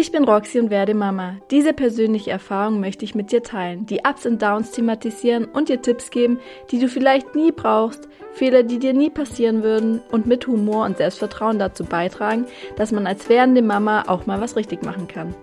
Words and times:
Ich 0.00 0.12
bin 0.12 0.22
Roxy 0.22 0.60
und 0.60 0.70
werde 0.70 0.94
Mama. 0.94 1.40
Diese 1.50 1.72
persönliche 1.72 2.30
Erfahrung 2.30 2.78
möchte 2.78 3.04
ich 3.04 3.16
mit 3.16 3.32
dir 3.32 3.42
teilen, 3.42 3.84
die 3.84 4.02
Ups 4.08 4.26
und 4.26 4.40
Downs 4.40 4.70
thematisieren 4.70 5.46
und 5.46 5.68
dir 5.68 5.82
Tipps 5.82 6.12
geben, 6.12 6.38
die 6.70 6.78
du 6.78 6.86
vielleicht 6.86 7.34
nie 7.34 7.50
brauchst, 7.50 8.08
Fehler, 8.32 8.62
die 8.62 8.78
dir 8.78 8.92
nie 8.92 9.10
passieren 9.10 9.64
würden 9.64 10.00
und 10.12 10.24
mit 10.24 10.46
Humor 10.46 10.84
und 10.84 10.98
Selbstvertrauen 10.98 11.58
dazu 11.58 11.84
beitragen, 11.84 12.46
dass 12.76 12.92
man 12.92 13.08
als 13.08 13.28
werdende 13.28 13.60
Mama 13.60 14.04
auch 14.06 14.24
mal 14.24 14.40
was 14.40 14.54
richtig 14.54 14.84
machen 14.84 15.08
kann. 15.08 15.34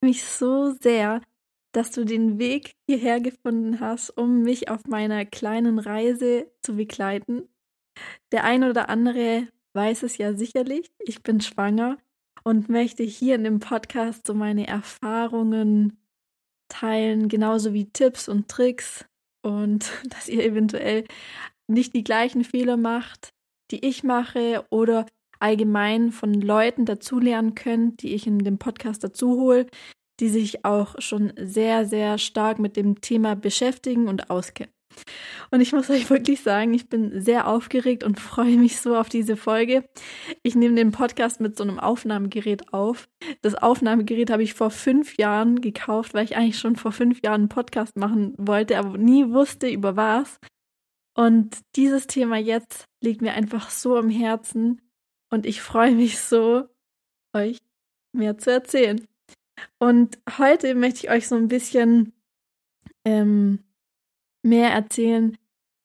Mich 0.00 0.24
so 0.24 0.72
sehr, 0.72 1.20
dass 1.70 1.92
du 1.92 2.04
den 2.04 2.40
Weg 2.40 2.72
hierher 2.90 3.20
gefunden 3.20 3.78
hast, 3.78 4.10
um 4.10 4.42
mich 4.42 4.68
auf 4.68 4.88
meiner 4.88 5.24
kleinen 5.24 5.78
Reise 5.78 6.50
zu 6.62 6.74
begleiten. 6.74 7.48
Der 8.32 8.42
ein 8.42 8.64
oder 8.64 8.88
andere 8.88 9.46
weiß 9.74 10.02
es 10.04 10.18
ja 10.18 10.34
sicherlich, 10.34 10.90
ich 10.98 11.22
bin 11.22 11.40
schwanger 11.40 11.98
und 12.42 12.68
möchte 12.68 13.02
hier 13.02 13.34
in 13.34 13.44
dem 13.44 13.60
Podcast 13.60 14.26
so 14.26 14.34
meine 14.34 14.66
Erfahrungen 14.66 15.98
teilen, 16.68 17.28
genauso 17.28 17.72
wie 17.72 17.90
Tipps 17.90 18.28
und 18.28 18.48
Tricks 18.48 19.04
und 19.42 19.90
dass 20.10 20.28
ihr 20.28 20.44
eventuell 20.44 21.04
nicht 21.66 21.94
die 21.94 22.04
gleichen 22.04 22.44
Fehler 22.44 22.76
macht, 22.76 23.32
die 23.70 23.84
ich 23.86 24.02
mache 24.04 24.64
oder 24.70 25.06
allgemein 25.40 26.12
von 26.12 26.34
Leuten 26.34 26.84
dazulernen 26.84 27.54
könnt, 27.54 28.02
die 28.02 28.14
ich 28.14 28.26
in 28.26 28.38
dem 28.38 28.58
Podcast 28.58 29.02
dazu 29.04 29.40
hole, 29.40 29.66
die 30.20 30.28
sich 30.28 30.64
auch 30.64 30.94
schon 30.98 31.32
sehr, 31.36 31.86
sehr 31.86 32.18
stark 32.18 32.58
mit 32.58 32.76
dem 32.76 33.00
Thema 33.00 33.34
beschäftigen 33.34 34.08
und 34.08 34.30
auskennen. 34.30 34.73
Und 35.50 35.60
ich 35.60 35.72
muss 35.72 35.90
euch 35.90 36.08
wirklich 36.10 36.42
sagen, 36.42 36.74
ich 36.74 36.88
bin 36.88 37.20
sehr 37.20 37.46
aufgeregt 37.48 38.04
und 38.04 38.20
freue 38.20 38.56
mich 38.56 38.80
so 38.80 38.96
auf 38.96 39.08
diese 39.08 39.36
Folge. 39.36 39.88
Ich 40.42 40.54
nehme 40.54 40.74
den 40.74 40.90
Podcast 40.90 41.40
mit 41.40 41.56
so 41.56 41.64
einem 41.64 41.78
Aufnahmegerät 41.78 42.72
auf. 42.72 43.08
Das 43.42 43.54
Aufnahmegerät 43.54 44.30
habe 44.30 44.42
ich 44.42 44.54
vor 44.54 44.70
fünf 44.70 45.16
Jahren 45.16 45.60
gekauft, 45.60 46.14
weil 46.14 46.24
ich 46.24 46.36
eigentlich 46.36 46.58
schon 46.58 46.76
vor 46.76 46.92
fünf 46.92 47.22
Jahren 47.22 47.42
einen 47.42 47.48
Podcast 47.48 47.96
machen 47.96 48.34
wollte, 48.36 48.78
aber 48.78 48.98
nie 48.98 49.30
wusste, 49.30 49.68
über 49.68 49.96
was. 49.96 50.38
Und 51.16 51.58
dieses 51.76 52.06
Thema 52.06 52.36
jetzt 52.36 52.86
liegt 53.00 53.22
mir 53.22 53.34
einfach 53.34 53.70
so 53.70 53.96
am 53.96 54.10
Herzen 54.10 54.80
und 55.30 55.46
ich 55.46 55.62
freue 55.62 55.94
mich 55.94 56.18
so, 56.18 56.64
euch 57.32 57.58
mehr 58.12 58.38
zu 58.38 58.50
erzählen. 58.50 59.06
Und 59.78 60.18
heute 60.38 60.74
möchte 60.74 61.06
ich 61.06 61.10
euch 61.10 61.28
so 61.28 61.36
ein 61.36 61.48
bisschen 61.48 62.12
ähm, 63.04 63.60
mehr 64.44 64.70
erzählen, 64.70 65.36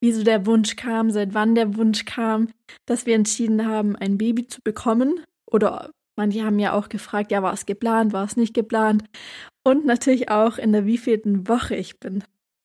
wie 0.01 0.11
so 0.11 0.23
der 0.23 0.45
Wunsch 0.45 0.75
kam, 0.75 1.11
seit 1.11 1.33
wann 1.33 1.55
der 1.55 1.75
Wunsch 1.75 2.05
kam, 2.05 2.49
dass 2.85 3.05
wir 3.05 3.15
entschieden 3.15 3.67
haben, 3.67 3.95
ein 3.95 4.17
Baby 4.17 4.47
zu 4.47 4.61
bekommen. 4.61 5.21
Oder 5.45 5.91
manche 6.15 6.43
haben 6.43 6.59
ja 6.59 6.73
auch 6.73 6.89
gefragt, 6.89 7.31
ja, 7.31 7.43
war 7.43 7.53
es 7.53 7.65
geplant, 7.65 8.13
war 8.13 8.25
es 8.25 8.37
nicht 8.37 8.53
geplant. 8.53 9.03
Und 9.63 9.85
natürlich 9.85 10.29
auch 10.29 10.57
in 10.57 10.71
der 10.71 10.85
wievielten 10.85 11.47
Woche 11.47 11.75
ich 11.75 11.99
bin. 11.99 12.23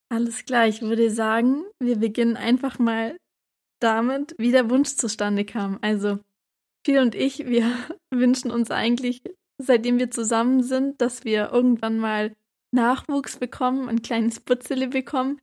Alles 0.09 0.45
klar, 0.45 0.69
ich 0.69 0.83
würde 0.83 1.11
sagen, 1.11 1.65
wir 1.81 1.97
beginnen 1.97 2.37
einfach 2.37 2.79
mal 2.79 3.17
damit, 3.81 4.35
wie 4.39 4.53
der 4.53 4.71
Wunsch 4.71 4.95
zustande 4.95 5.45
kam. 5.45 5.79
Also, 5.83 6.19
Phil 6.87 7.01
und 7.01 7.15
ich, 7.15 7.47
wir 7.47 7.67
wünschen 8.11 8.51
uns 8.51 8.71
eigentlich, 8.71 9.23
seitdem 9.59 9.99
wir 9.99 10.11
zusammen 10.11 10.63
sind, 10.63 11.01
dass 11.01 11.25
wir 11.25 11.51
irgendwann 11.51 11.99
mal 11.99 12.35
Nachwuchs 12.71 13.39
bekommen, 13.39 13.89
ein 13.89 14.03
kleines 14.03 14.41
Putzele 14.41 14.89
bekommen. 14.89 15.41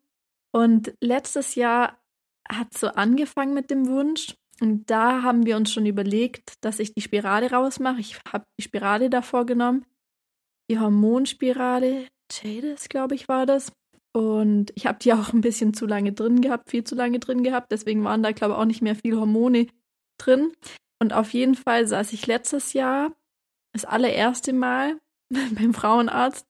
Und 0.51 0.93
letztes 1.01 1.55
Jahr 1.55 1.97
hat 2.49 2.77
so 2.77 2.87
angefangen 2.87 3.53
mit 3.53 3.71
dem 3.71 3.87
Wunsch. 3.87 4.35
Und 4.59 4.89
da 4.91 5.23
haben 5.23 5.45
wir 5.45 5.57
uns 5.57 5.71
schon 5.71 5.85
überlegt, 5.85 6.53
dass 6.61 6.79
ich 6.79 6.93
die 6.93 7.01
Spirale 7.01 7.51
rausmache. 7.51 7.99
Ich 7.99 8.19
habe 8.31 8.45
die 8.59 8.63
Spirale 8.63 9.09
davor 9.09 9.45
genommen. 9.45 9.85
Die 10.69 10.79
Hormonspirale, 10.79 12.07
Jadis, 12.31 12.87
glaube 12.87 13.15
ich, 13.15 13.27
war 13.27 13.45
das. 13.45 13.71
Und 14.13 14.71
ich 14.75 14.85
habe 14.85 14.99
die 14.99 15.13
auch 15.13 15.33
ein 15.33 15.41
bisschen 15.41 15.73
zu 15.73 15.85
lange 15.85 16.11
drin 16.11 16.41
gehabt, 16.41 16.69
viel 16.69 16.83
zu 16.83 16.95
lange 16.95 17.19
drin 17.19 17.43
gehabt. 17.43 17.71
Deswegen 17.71 18.03
waren 18.03 18.23
da, 18.23 18.31
glaube 18.33 18.53
ich, 18.53 18.59
auch 18.59 18.65
nicht 18.65 18.81
mehr 18.81 18.95
viel 18.95 19.17
Hormone 19.17 19.67
drin. 20.17 20.51
Und 20.99 21.13
auf 21.13 21.33
jeden 21.33 21.55
Fall 21.55 21.87
saß 21.87 22.13
ich 22.13 22.27
letztes 22.27 22.73
Jahr 22.73 23.13
das 23.73 23.85
allererste 23.85 24.53
Mal 24.53 24.99
beim 25.51 25.73
Frauenarzt 25.73 26.45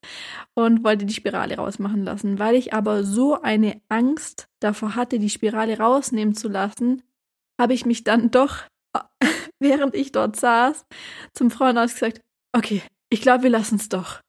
und 0.54 0.84
wollte 0.84 1.06
die 1.06 1.14
Spirale 1.14 1.56
rausmachen 1.56 2.02
lassen. 2.02 2.38
Weil 2.38 2.54
ich 2.54 2.74
aber 2.74 3.04
so 3.04 3.40
eine 3.40 3.80
Angst 3.88 4.48
davor 4.60 4.94
hatte, 4.96 5.18
die 5.18 5.30
Spirale 5.30 5.78
rausnehmen 5.78 6.34
zu 6.34 6.48
lassen, 6.48 7.02
habe 7.60 7.74
ich 7.74 7.86
mich 7.86 8.04
dann 8.04 8.30
doch, 8.30 8.62
während 9.60 9.94
ich 9.94 10.12
dort 10.12 10.36
saß, 10.36 10.84
zum 11.34 11.50
Frauenarzt 11.50 11.94
gesagt, 11.94 12.20
okay, 12.52 12.82
ich 13.10 13.22
glaube, 13.22 13.44
wir 13.44 13.50
lassen 13.50 13.76
es 13.76 13.88
doch. 13.88 14.20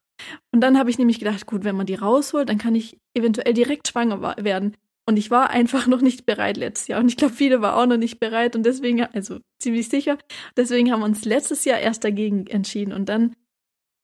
Und 0.52 0.62
dann 0.62 0.78
habe 0.78 0.90
ich 0.90 0.98
nämlich 0.98 1.20
gedacht, 1.20 1.46
gut, 1.46 1.64
wenn 1.64 1.76
man 1.76 1.86
die 1.86 1.96
rausholt, 1.96 2.48
dann 2.48 2.58
kann 2.58 2.76
ich 2.76 2.98
eventuell 3.14 3.54
direkt 3.54 3.88
schwanger 3.88 4.36
werden. 4.38 4.78
Und 5.06 5.18
ich 5.18 5.32
war 5.32 5.50
einfach 5.50 5.88
noch 5.88 6.02
nicht 6.02 6.26
bereit 6.26 6.58
letztes 6.58 6.88
Jahr. 6.88 7.00
Und 7.00 7.08
ich 7.08 7.18
glaube, 7.18 7.34
viele 7.34 7.62
waren 7.62 7.74
auch 7.74 7.86
noch 7.88 7.98
nicht 7.98 8.20
bereit. 8.20 8.56
Und 8.56 8.66
deswegen, 8.66 9.04
also 9.04 9.40
ziemlich 9.60 9.90
sicher, 9.90 10.18
deswegen 10.56 10.92
haben 10.92 11.02
wir 11.02 11.06
uns 11.06 11.26
letztes 11.26 11.66
Jahr 11.66 11.80
erst 11.80 12.04
dagegen 12.04 12.48
entschieden. 12.48 12.94
Und 12.94 13.10
dann 13.10 13.36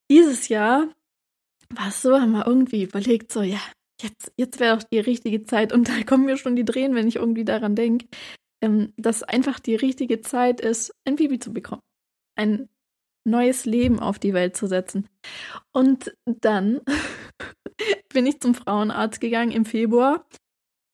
dieses 0.09 0.47
Jahr 0.47 0.89
war 1.69 1.89
es 1.89 2.01
so, 2.01 2.19
haben 2.19 2.31
wir 2.31 2.47
irgendwie 2.47 2.83
überlegt, 2.83 3.31
so, 3.31 3.41
ja, 3.41 3.59
jetzt, 4.01 4.31
jetzt 4.37 4.59
wäre 4.59 4.77
doch 4.77 4.83
die 4.83 4.99
richtige 4.99 5.43
Zeit. 5.43 5.73
Und 5.73 5.87
da 5.89 6.03
kommen 6.03 6.25
mir 6.25 6.37
schon 6.37 6.55
die 6.55 6.65
Tränen, 6.65 6.95
wenn 6.95 7.07
ich 7.07 7.17
irgendwie 7.17 7.45
daran 7.45 7.75
denke, 7.75 8.07
ähm, 8.61 8.93
dass 8.97 9.23
einfach 9.23 9.59
die 9.59 9.75
richtige 9.75 10.21
Zeit 10.21 10.61
ist, 10.61 10.93
ein 11.05 11.15
Baby 11.15 11.39
zu 11.39 11.53
bekommen. 11.53 11.81
Ein 12.35 12.69
neues 13.25 13.65
Leben 13.65 13.99
auf 13.99 14.17
die 14.19 14.33
Welt 14.33 14.55
zu 14.57 14.67
setzen. 14.67 15.07
Und 15.71 16.15
dann 16.25 16.81
bin 18.13 18.25
ich 18.25 18.39
zum 18.39 18.55
Frauenarzt 18.55 19.21
gegangen 19.21 19.51
im 19.51 19.65
Februar. 19.65 20.25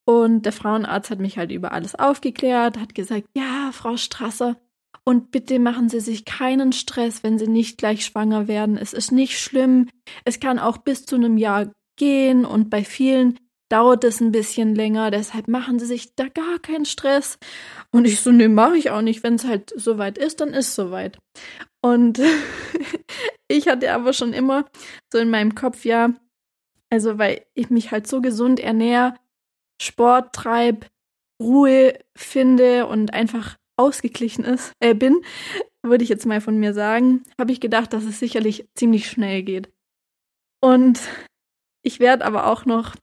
Und 0.08 0.44
der 0.44 0.52
Frauenarzt 0.52 1.10
hat 1.10 1.20
mich 1.20 1.38
halt 1.38 1.52
über 1.52 1.72
alles 1.72 1.96
aufgeklärt, 1.96 2.78
hat 2.78 2.94
gesagt, 2.94 3.28
ja, 3.36 3.72
Frau 3.72 3.98
Strasser, 3.98 4.58
und 5.08 5.32
bitte 5.32 5.60
machen 5.60 5.88
Sie 5.88 6.00
sich 6.00 6.26
keinen 6.26 6.74
Stress, 6.74 7.24
wenn 7.24 7.38
Sie 7.38 7.48
nicht 7.48 7.78
gleich 7.78 8.04
schwanger 8.04 8.48
werden. 8.48 8.76
Es 8.76 8.92
ist 8.92 9.12
nicht 9.12 9.40
schlimm. 9.40 9.88
Es 10.26 10.40
kann 10.40 10.58
auch 10.58 10.78
bis 10.80 11.06
zu 11.06 11.16
einem 11.16 11.38
Jahr 11.38 11.72
gehen 11.96 12.44
und 12.44 12.72
bei 12.72 12.84
vielen 12.84 13.40
dauert 13.70 14.04
es 14.04 14.20
ein 14.20 14.32
bisschen 14.32 14.74
länger. 14.74 15.12
Deshalb 15.12 15.48
machen 15.48 15.78
Sie 15.78 15.86
sich 15.86 16.16
da 16.16 16.28
gar 16.28 16.58
keinen 16.60 16.86
Stress. 16.86 17.38
Und 17.92 18.06
ich 18.06 18.20
so, 18.22 18.32
nee, 18.32 18.48
mache 18.48 18.78
ich 18.78 18.90
auch 18.90 19.02
nicht. 19.02 19.22
Wenn 19.22 19.36
es 19.36 19.46
halt 19.46 19.72
soweit 19.76 20.18
ist, 20.18 20.42
dann 20.42 20.50
ist 20.50 20.74
soweit. 20.74 21.20
Und 21.82 22.20
ich 23.48 23.68
hatte 23.68 23.94
aber 23.94 24.12
schon 24.12 24.34
immer 24.34 24.66
so 25.14 25.20
in 25.20 25.30
meinem 25.30 25.54
Kopf, 25.54 25.86
ja, 25.86 26.14
also 26.90 27.20
weil 27.20 27.46
ich 27.54 27.70
mich 27.70 27.92
halt 27.92 28.08
so 28.08 28.22
gesund 28.22 28.60
ernähre, 28.60 29.14
Sport 29.80 30.34
treibe, 30.34 30.88
Ruhe 31.40 32.00
finde 32.16 32.88
und 32.88 33.14
einfach 33.14 33.58
ausgeglichen 33.78 34.44
ist, 34.44 34.72
äh, 34.80 34.94
bin, 34.94 35.22
würde 35.84 36.04
ich 36.04 36.10
jetzt 36.10 36.26
mal 36.26 36.42
von 36.42 36.58
mir 36.58 36.74
sagen, 36.74 37.24
habe 37.40 37.52
ich 37.52 37.60
gedacht, 37.60 37.94
dass 37.94 38.04
es 38.04 38.20
sicherlich 38.20 38.68
ziemlich 38.76 39.10
schnell 39.10 39.44
geht. 39.44 39.72
Und 40.62 41.00
ich 41.84 42.00
werde 42.00 42.26
aber 42.26 42.48
auch 42.48 42.66
noch 42.66 42.96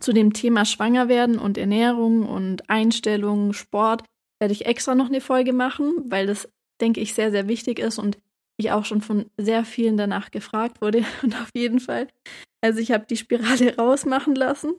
zu 0.00 0.12
dem 0.12 0.32
Thema 0.32 0.64
Schwanger 0.64 1.08
werden 1.08 1.38
und 1.38 1.58
Ernährung 1.58 2.26
und 2.26 2.68
Einstellung, 2.68 3.52
Sport, 3.52 4.04
werde 4.40 4.52
ich 4.52 4.66
extra 4.66 4.94
noch 4.94 5.06
eine 5.06 5.20
Folge 5.20 5.52
machen, 5.52 6.04
weil 6.06 6.26
das, 6.26 6.48
denke 6.80 7.00
ich, 7.00 7.14
sehr, 7.14 7.30
sehr 7.30 7.48
wichtig 7.48 7.78
ist 7.78 7.98
und 7.98 8.18
ich 8.56 8.70
auch 8.72 8.84
schon 8.84 9.00
von 9.00 9.30
sehr 9.36 9.64
vielen 9.64 9.96
danach 9.96 10.30
gefragt 10.30 10.80
wurde. 10.80 11.04
Und 11.22 11.34
auf 11.40 11.50
jeden 11.54 11.78
Fall, 11.78 12.08
also 12.60 12.80
ich 12.80 12.90
habe 12.90 13.06
die 13.06 13.16
Spirale 13.16 13.76
rausmachen 13.78 14.34
lassen. 14.34 14.74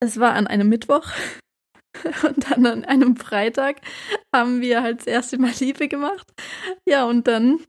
Es 0.00 0.18
war 0.18 0.32
an 0.32 0.46
einem 0.46 0.68
Mittwoch 0.68 1.06
Und 2.26 2.50
dann 2.50 2.66
an 2.66 2.84
einem 2.84 3.16
Freitag 3.16 3.80
haben 4.34 4.60
wir 4.60 4.82
halt 4.82 5.00
das 5.00 5.06
erste 5.06 5.38
Mal 5.38 5.52
Liebe 5.60 5.88
gemacht. 5.88 6.26
Ja, 6.86 7.04
und 7.04 7.26
dann 7.26 7.60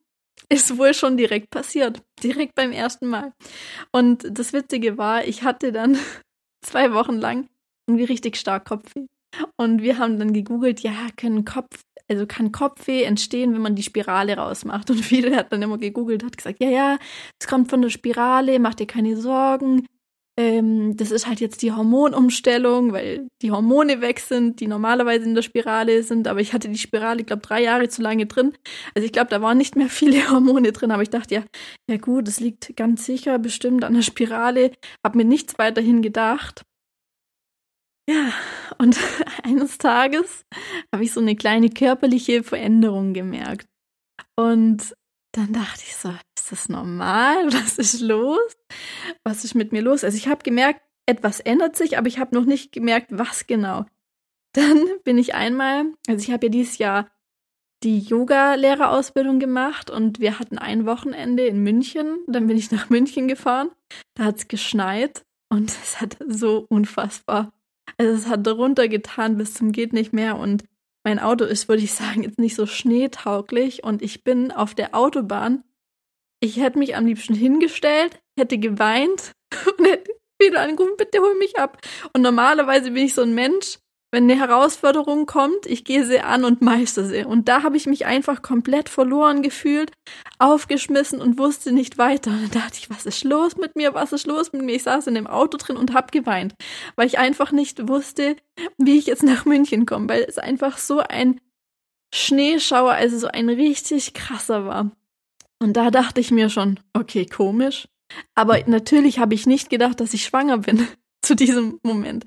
ist 0.50 0.77
wohl 0.77 0.94
schon 0.94 1.18
direkt 1.18 1.50
passiert. 1.51 2.01
Direkt 2.24 2.56
beim 2.56 2.71
ersten 2.71 3.07
Mal. 3.07 3.33
Und 3.92 4.25
das 4.30 4.54
Witzige 4.54 4.98
war, 4.98 5.25
ich 5.25 5.44
hatte 5.44 5.71
dann 5.71 5.98
zwei 6.65 6.94
Wochen 6.94 7.18
lang 7.18 7.48
irgendwie 7.88 8.06
richtig 8.06 8.38
stark 8.38 8.65
Kopfweh. 8.65 9.06
Und 9.57 9.81
wir 9.81 10.00
haben 10.00 10.18
dann 10.18 10.33
gegoogelt, 10.33 10.80
ja, 10.81 11.07
können 11.15 11.45
Kopf, 11.45 11.81
also 12.09 12.25
kann 12.25 12.51
Kopfweh 12.51 13.04
entstehen, 13.04 13.54
wenn 13.54 13.62
man 13.62 13.75
die 13.75 13.83
Spirale 13.83 14.38
rausmacht. 14.38 14.89
Und 14.89 14.98
viele 15.06 15.36
hat 15.36 15.51
dann 15.51 15.62
immer 15.62 15.77
gegoogelt, 15.77 16.24
hat 16.24 16.38
gesagt, 16.38 16.62
ja, 16.62 16.69
ja, 16.69 16.98
es 17.39 17.48
kommt 17.48 17.69
von 17.69 17.81
der 17.81 17.89
Spirale, 17.89 18.59
mach 18.59 18.75
dir 18.75 18.88
keine 18.88 19.18
Sorgen 19.18 19.86
ähm, 20.39 20.95
das 20.95 21.12
ist 21.12 21.27
halt 21.27 21.41
jetzt 21.41 21.62
die 21.63 21.74
Hormonumstellung, 21.74 22.94
weil 22.94 23.27
die 23.41 23.51
Hormone 23.51 24.00
weg 24.00 24.21
sind, 24.21 24.62
die 24.62 24.68
normalerweise 24.68 25.25
in 25.25 25.36
der 25.36 25.41
Spirale 25.41 26.01
sind. 26.01 26.30
Aber 26.30 26.39
ich 26.39 26.53
hatte 26.53 26.69
die 26.69 26.77
Spirale, 26.77 27.19
ich 27.19 27.27
glaube, 27.27 27.41
drei 27.41 27.62
Jahre 27.62 27.89
zu 27.89 28.01
lange 28.01 28.25
drin. 28.25 28.53
Also 28.95 29.06
ich 29.06 29.12
glaube, 29.12 29.30
da 29.31 29.41
waren 29.41 29.57
nicht 29.57 29.75
mehr 29.75 29.89
viele 29.89 30.31
Hormone 30.31 30.71
drin. 30.71 30.91
Aber 30.91 31.03
ich 31.03 31.09
dachte, 31.09 31.36
ja, 31.36 31.44
ja 31.89 31.97
gut, 31.97 32.30
das 32.30 32.39
liegt 32.39 32.74
ganz 32.77 33.06
sicher 33.06 33.38
bestimmt 33.38 33.83
an 33.83 33.95
der 33.95 34.01
Spirale. 34.01 34.71
Hab 35.06 35.15
mir 35.15 35.25
nichts 35.25 35.59
weiterhin 35.59 36.01
gedacht. 36.01 36.63
Ja, 38.09 38.31
und 38.77 38.97
eines 39.44 39.77
Tages 39.77 40.45
habe 40.94 41.03
ich 41.03 41.12
so 41.12 41.19
eine 41.19 41.35
kleine 41.35 41.69
körperliche 41.69 42.44
Veränderung 42.44 43.13
gemerkt. 43.13 43.68
Und 44.38 44.95
dann 45.31 45.54
dachte 45.54 45.84
ich 45.86 45.96
so, 45.96 46.10
ist 46.38 46.52
das 46.52 46.70
normal? 46.70 47.46
Was 47.54 47.78
ist 47.78 48.02
los? 48.02 48.40
Was 49.24 49.44
ist 49.44 49.56
mit 49.56 49.72
mir 49.72 49.81
los? 49.81 50.04
Also 50.04 50.18
ich 50.18 50.28
habe 50.28 50.44
gemerkt, 50.44 50.81
etwas 51.06 51.40
ändert 51.40 51.76
sich, 51.76 51.98
aber 51.98 52.08
ich 52.08 52.20
habe 52.20 52.36
noch 52.36 52.46
nicht 52.46 52.72
gemerkt, 52.72 53.08
was 53.12 53.48
genau. 53.48 53.86
Dann 54.54 54.86
bin 55.04 55.18
ich 55.18 55.34
einmal, 55.34 55.86
also 56.08 56.22
ich 56.22 56.31
habe 56.31 56.48
ja 56.48 56.52
dieses 56.52 56.78
Jahr 56.78 57.10
die 57.84 58.00
Yoga-Lehrerausbildung 58.00 59.40
gemacht 59.40 59.90
und 59.90 60.20
wir 60.20 60.38
hatten 60.38 60.58
ein 60.58 60.86
Wochenende 60.86 61.46
in 61.48 61.64
München. 61.64 62.20
Dann 62.28 62.48
bin 62.48 62.58
ich 62.58 62.72
nach 62.72 62.90
München 62.90 63.28
gefahren. 63.28 63.72
Da 64.16 64.26
hat 64.26 64.38
es 64.38 64.48
geschneit 64.48 65.26
und 65.50 65.72
es 65.72 66.02
hat 66.02 66.18
so 66.28 66.66
unfassbar, 66.70 67.52
also 67.98 68.14
es 68.14 68.28
hat 68.28 68.48
runtergetan 68.48 69.38
bis 69.38 69.54
zum 69.54 69.72
geht 69.72 69.94
nicht 69.94 70.14
mehr 70.14 70.38
und 70.38 70.64
mein 71.04 71.19
Auto 71.19 71.46
ist, 71.46 71.69
würde 71.69 71.84
ich 71.84 71.94
sagen, 71.94 72.24
jetzt 72.24 72.40
nicht 72.40 72.56
so 72.56 72.66
schneetauglich 72.66 73.84
und 73.84 74.01
ich 74.01 74.24
bin 74.24 74.51
auf 74.51 74.75
der 74.75 74.96
Autobahn. 74.96 75.63
Ich 76.42 76.57
hätte 76.57 76.80
mich 76.80 76.96
am 76.96 77.06
liebsten 77.06 77.34
hingestellt, 77.34 78.19
hätte 78.38 78.57
geweint 78.57 79.34
und 79.78 79.86
hätte 79.86 80.12
wieder 80.42 80.62
angerufen, 80.62 80.96
bitte 80.98 81.19
hol 81.19 81.36
mich 81.36 81.57
ab. 81.57 81.80
Und 82.13 82.22
normalerweise 82.22 82.92
bin 82.92 83.06
ich 83.06 83.13
so 83.13 83.22
ein 83.22 83.34
Mensch, 83.34 83.80
wenn 84.11 84.23
eine 84.23 84.39
Herausforderung 84.39 85.27
kommt, 85.27 85.65
ich 85.65 85.83
gehe 85.83 86.06
sie 86.06 86.19
an 86.19 86.44
und 86.44 86.61
meister 86.61 87.06
sie. 87.06 87.23
Und 87.23 87.47
da 87.47 87.61
habe 87.61 87.77
ich 87.77 87.85
mich 87.85 88.06
einfach 88.06 88.41
komplett 88.41 88.89
verloren 88.89 89.44
gefühlt, 89.44 89.91
aufgeschmissen 90.39 91.21
und 91.21 91.38
wusste 91.38 91.71
nicht 91.71 91.97
weiter. 91.97 92.31
Und 92.31 92.41
dann 92.41 92.61
dachte 92.61 92.79
ich, 92.79 92.89
was 92.89 93.06
ist 93.06 93.23
los 93.23 93.57
mit 93.57 93.75
mir? 93.75 93.94
Was 93.94 94.11
ist 94.11 94.25
los 94.25 94.51
mit 94.51 94.63
mir? 94.63 94.75
Ich 94.75 94.83
saß 94.83 95.07
in 95.07 95.15
dem 95.15 95.27
Auto 95.27 95.57
drin 95.57 95.77
und 95.77 95.94
habe 95.94 96.07
geweint, 96.11 96.56
weil 96.95 97.07
ich 97.07 97.19
einfach 97.19 97.51
nicht 97.51 97.88
wusste, 97.88 98.35
wie 98.77 98.97
ich 98.97 99.06
jetzt 99.06 99.23
nach 99.23 99.45
München 99.45 99.85
komme, 99.85 100.09
weil 100.09 100.25
es 100.27 100.39
einfach 100.39 100.79
so 100.79 101.00
ein 101.00 101.39
Schneeschauer, 102.13 102.94
also 102.94 103.19
so 103.19 103.27
ein 103.27 103.50
richtig 103.50 104.15
krasser 104.15 104.65
war. 104.65 104.91
Und 105.59 105.73
da 105.73 105.91
dachte 105.91 106.19
ich 106.19 106.31
mir 106.31 106.50
schon, 106.50 106.79
okay, 106.94 107.25
komisch. 107.25 107.88
Aber 108.33 108.59
natürlich 108.65 109.19
habe 109.19 109.35
ich 109.35 109.45
nicht 109.45 109.69
gedacht, 109.69 110.00
dass 110.00 110.15
ich 110.15 110.23
schwanger 110.23 110.59
bin 110.59 110.88
zu 111.21 111.35
diesem 111.35 111.79
Moment. 111.83 112.25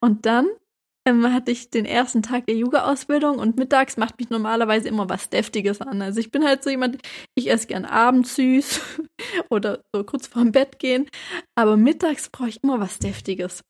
Und 0.00 0.24
dann 0.24 0.46
ähm, 1.06 1.32
hatte 1.32 1.50
ich 1.50 1.70
den 1.70 1.84
ersten 1.84 2.22
Tag 2.22 2.46
der 2.46 2.56
Yoga-Ausbildung 2.56 3.38
und 3.38 3.56
mittags 3.56 3.96
macht 3.96 4.18
mich 4.18 4.30
normalerweise 4.30 4.88
immer 4.88 5.08
was 5.08 5.30
Deftiges 5.30 5.80
an. 5.80 6.02
Also 6.02 6.20
ich 6.20 6.30
bin 6.30 6.44
halt 6.44 6.62
so 6.62 6.70
jemand, 6.70 6.98
ich 7.34 7.50
esse 7.50 7.66
gern 7.66 7.84
abends 7.84 8.36
süß 8.36 8.80
oder 9.50 9.82
so 9.92 10.04
kurz 10.04 10.26
vorm 10.26 10.52
Bett 10.52 10.78
gehen, 10.78 11.08
aber 11.54 11.76
mittags 11.76 12.28
brauche 12.28 12.48
ich 12.48 12.62
immer 12.62 12.80
was 12.80 12.98
Deftiges. 12.98 13.62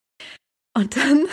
Und 0.76 0.96
dann 0.96 1.26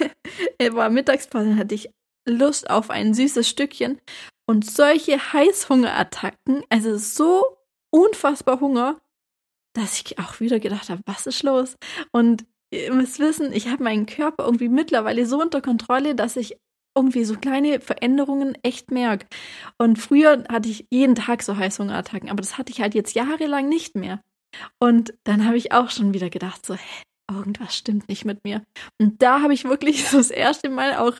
war 0.74 0.90
Mittagspause, 0.90 1.56
hatte 1.56 1.74
ich 1.74 1.90
Lust 2.26 2.68
auf 2.68 2.90
ein 2.90 3.14
süßes 3.14 3.48
Stückchen 3.48 4.00
und 4.46 4.68
solche 4.68 5.32
Heißhungerattacken, 5.32 6.64
also 6.68 6.96
so 6.98 7.44
unfassbar 7.90 8.60
Hunger, 8.60 9.00
dass 9.74 10.00
ich 10.00 10.18
auch 10.18 10.40
wieder 10.40 10.58
gedacht 10.58 10.88
habe, 10.90 11.02
was 11.06 11.26
ist 11.26 11.42
los? 11.42 11.76
Und 12.12 12.44
ihr 12.70 12.92
müsst 12.92 13.18
wissen, 13.18 13.52
ich 13.52 13.68
habe 13.68 13.84
meinen 13.84 14.06
Körper 14.06 14.44
irgendwie 14.44 14.68
mittlerweile 14.68 15.26
so 15.26 15.40
unter 15.40 15.60
Kontrolle, 15.60 16.14
dass 16.14 16.36
ich 16.36 16.56
irgendwie 16.96 17.24
so 17.24 17.36
kleine 17.36 17.80
Veränderungen 17.80 18.56
echt 18.62 18.90
merke. 18.90 19.26
Und 19.78 19.98
früher 19.98 20.44
hatte 20.50 20.68
ich 20.68 20.86
jeden 20.90 21.14
Tag 21.14 21.42
so 21.42 21.56
Heißhungerattacken, 21.56 22.28
aber 22.28 22.40
das 22.40 22.58
hatte 22.58 22.72
ich 22.72 22.80
halt 22.80 22.94
jetzt 22.94 23.14
jahrelang 23.14 23.68
nicht 23.68 23.94
mehr. 23.94 24.20
Und 24.78 25.14
dann 25.24 25.46
habe 25.46 25.56
ich 25.56 25.72
auch 25.72 25.90
schon 25.90 26.12
wieder 26.12 26.30
gedacht, 26.30 26.66
so, 26.66 26.74
hä, 26.74 27.02
irgendwas 27.30 27.76
stimmt 27.76 28.08
nicht 28.08 28.24
mit 28.24 28.44
mir. 28.44 28.64
Und 29.00 29.22
da 29.22 29.42
habe 29.42 29.54
ich 29.54 29.64
wirklich 29.64 30.04
so 30.08 30.16
das 30.18 30.30
erste 30.30 30.70
Mal 30.70 30.96
auch 30.96 31.14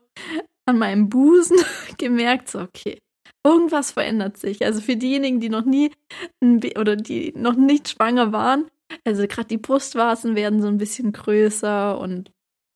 an 0.66 0.78
meinem 0.78 1.08
Busen 1.08 1.58
gemerkt, 1.98 2.50
so, 2.50 2.60
okay, 2.60 2.98
irgendwas 3.44 3.92
verändert 3.92 4.36
sich. 4.36 4.64
Also 4.64 4.80
für 4.80 4.96
diejenigen, 4.96 5.40
die 5.40 5.48
noch 5.48 5.64
nie 5.64 5.92
oder 6.76 6.96
die 6.96 7.32
noch 7.36 7.54
nicht 7.54 7.88
schwanger 7.88 8.32
waren, 8.32 8.66
also 9.04 9.26
gerade 9.26 9.48
die 9.48 9.58
Brustwarzen 9.58 10.34
werden 10.34 10.60
so 10.62 10.68
ein 10.68 10.78
bisschen 10.78 11.12
größer 11.12 11.98
und 11.98 12.30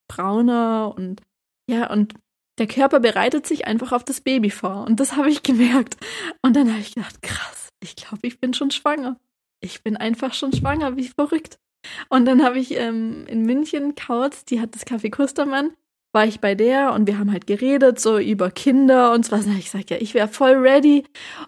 brauner 0.09 0.94
und 0.97 1.23
ja, 1.69 1.91
und 1.91 2.14
der 2.59 2.67
Körper 2.67 3.00
bereitet 3.00 3.47
sich 3.47 3.67
einfach 3.67 3.93
auf 3.93 4.05
das 4.05 4.20
Baby 4.20 4.50
vor. 4.50 4.85
Und 4.87 5.00
das 5.00 5.17
habe 5.17 5.31
ich 5.31 5.43
gemerkt. 5.43 5.97
Und 6.43 6.55
dann 6.55 6.70
habe 6.70 6.81
ich 6.81 6.94
gedacht, 6.94 7.23
krass, 7.23 7.69
ich 7.82 7.97
glaube, 7.97 8.26
ich 8.26 8.41
bin 8.41 8.53
schon 8.53 8.70
schwanger. 8.70 9.19
Ich 9.61 9.82
bin 9.82 9.97
einfach 9.97 10.35
schon 10.35 10.53
schwanger, 10.53 10.97
wie 10.97 11.09
verrückt. 11.09 11.59
Und 12.09 12.26
dann 12.26 12.44
habe 12.44 12.58
ich 12.58 12.76
ähm, 12.76 13.26
in 13.26 13.43
München 13.43 13.94
Kautz, 13.94 14.44
die 14.44 14.61
hat 14.61 14.75
das 14.75 14.87
Café 14.87 15.11
Kustermann, 15.11 15.73
war 16.12 16.26
ich 16.26 16.41
bei 16.41 16.55
der 16.55 16.93
und 16.93 17.06
wir 17.06 17.19
haben 17.19 17.32
halt 17.32 17.47
geredet, 17.47 17.99
so 17.99 18.19
über 18.19 18.50
Kinder 18.50 19.12
und 19.12 19.25
so 19.25 19.37
ich 19.37 19.70
sage, 19.70 19.87
ja, 19.88 19.97
ich 19.99 20.14
wäre 20.14 20.29
voll 20.29 20.55
ready. 20.55 21.05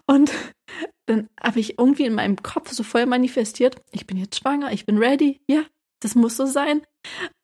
Und 0.06 0.32
dann 1.06 1.28
habe 1.40 1.60
ich 1.60 1.78
irgendwie 1.78 2.06
in 2.06 2.14
meinem 2.14 2.42
Kopf 2.42 2.72
so 2.72 2.82
voll 2.82 3.06
manifestiert, 3.06 3.76
ich 3.92 4.06
bin 4.06 4.16
jetzt 4.16 4.38
schwanger, 4.38 4.72
ich 4.72 4.86
bin 4.86 4.98
ready, 4.98 5.40
ja, 5.46 5.62
das 6.00 6.14
muss 6.14 6.36
so 6.36 6.46
sein. 6.46 6.82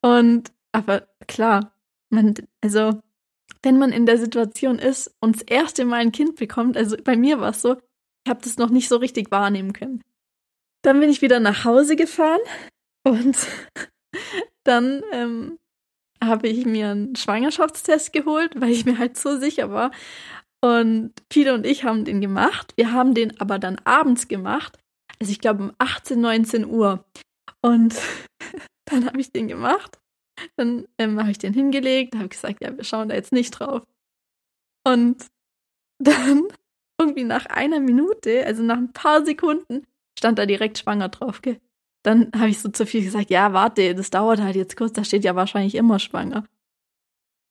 Und 0.02 0.50
aber 0.72 1.08
klar, 1.26 1.74
man, 2.08 2.34
also 2.62 3.00
wenn 3.62 3.78
man 3.78 3.92
in 3.92 4.06
der 4.06 4.18
Situation 4.18 4.78
ist 4.78 5.14
und 5.20 5.36
das 5.36 5.42
erste 5.42 5.84
Mal 5.84 5.96
ein 5.96 6.12
Kind 6.12 6.36
bekommt, 6.36 6.76
also 6.76 6.96
bei 7.02 7.16
mir 7.16 7.40
war 7.40 7.50
es 7.50 7.60
so, 7.60 7.76
ich 8.24 8.30
habe 8.30 8.40
das 8.42 8.56
noch 8.56 8.70
nicht 8.70 8.88
so 8.88 8.96
richtig 8.96 9.30
wahrnehmen 9.30 9.72
können. 9.72 10.02
Dann 10.82 11.00
bin 11.00 11.10
ich 11.10 11.20
wieder 11.20 11.40
nach 11.40 11.64
Hause 11.64 11.96
gefahren 11.96 12.40
und 13.04 13.36
dann 14.64 15.02
ähm, 15.12 15.58
habe 16.22 16.48
ich 16.48 16.66
mir 16.66 16.90
einen 16.90 17.16
Schwangerschaftstest 17.16 18.12
geholt, 18.12 18.52
weil 18.60 18.70
ich 18.70 18.84
mir 18.84 18.98
halt 18.98 19.16
so 19.16 19.38
sicher 19.38 19.70
war. 19.70 19.90
Und 20.62 21.12
Pete 21.28 21.54
und 21.54 21.66
ich 21.66 21.84
haben 21.84 22.04
den 22.04 22.20
gemacht. 22.20 22.74
Wir 22.76 22.92
haben 22.92 23.14
den 23.14 23.40
aber 23.40 23.58
dann 23.58 23.78
abends 23.84 24.28
gemacht. 24.28 24.78
Also 25.18 25.32
ich 25.32 25.40
glaube 25.40 25.64
um 25.64 25.72
18, 25.78 26.20
19 26.20 26.66
Uhr. 26.66 27.04
Und 27.62 27.96
dann 28.84 29.06
habe 29.06 29.20
ich 29.20 29.32
den 29.32 29.48
gemacht. 29.48 29.98
Dann 30.56 30.86
ähm, 30.98 31.18
habe 31.18 31.30
ich 31.30 31.38
den 31.38 31.54
hingelegt, 31.54 32.14
habe 32.14 32.28
gesagt, 32.28 32.62
ja, 32.62 32.76
wir 32.76 32.84
schauen 32.84 33.08
da 33.08 33.14
jetzt 33.14 33.32
nicht 33.32 33.50
drauf. 33.50 33.82
Und 34.86 35.26
dann 35.98 36.42
irgendwie 37.00 37.24
nach 37.24 37.46
einer 37.46 37.80
Minute, 37.80 38.44
also 38.46 38.62
nach 38.62 38.78
ein 38.78 38.92
paar 38.92 39.24
Sekunden, 39.24 39.86
stand 40.18 40.38
da 40.38 40.46
direkt 40.46 40.78
schwanger 40.78 41.08
drauf. 41.08 41.40
Gell? 41.42 41.60
Dann 42.02 42.30
habe 42.34 42.48
ich 42.48 42.60
so 42.60 42.68
zu 42.70 42.86
viel 42.86 43.04
gesagt, 43.04 43.30
ja, 43.30 43.52
warte, 43.52 43.94
das 43.94 44.10
dauert 44.10 44.40
halt 44.40 44.56
jetzt 44.56 44.76
kurz, 44.76 44.92
da 44.92 45.04
steht 45.04 45.24
ja 45.24 45.36
wahrscheinlich 45.36 45.74
immer 45.74 45.98
schwanger. 45.98 46.44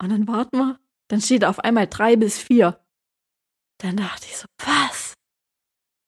Und 0.01 0.09
dann 0.09 0.27
warten 0.27 0.57
wir, 0.57 0.79
dann 1.09 1.21
steht 1.21 1.45
auf 1.45 1.59
einmal 1.59 1.87
drei 1.87 2.15
bis 2.15 2.37
vier. 2.37 2.79
Dann 3.79 3.97
dachte 3.97 4.25
ich 4.25 4.37
so, 4.37 4.45
was? 4.57 5.13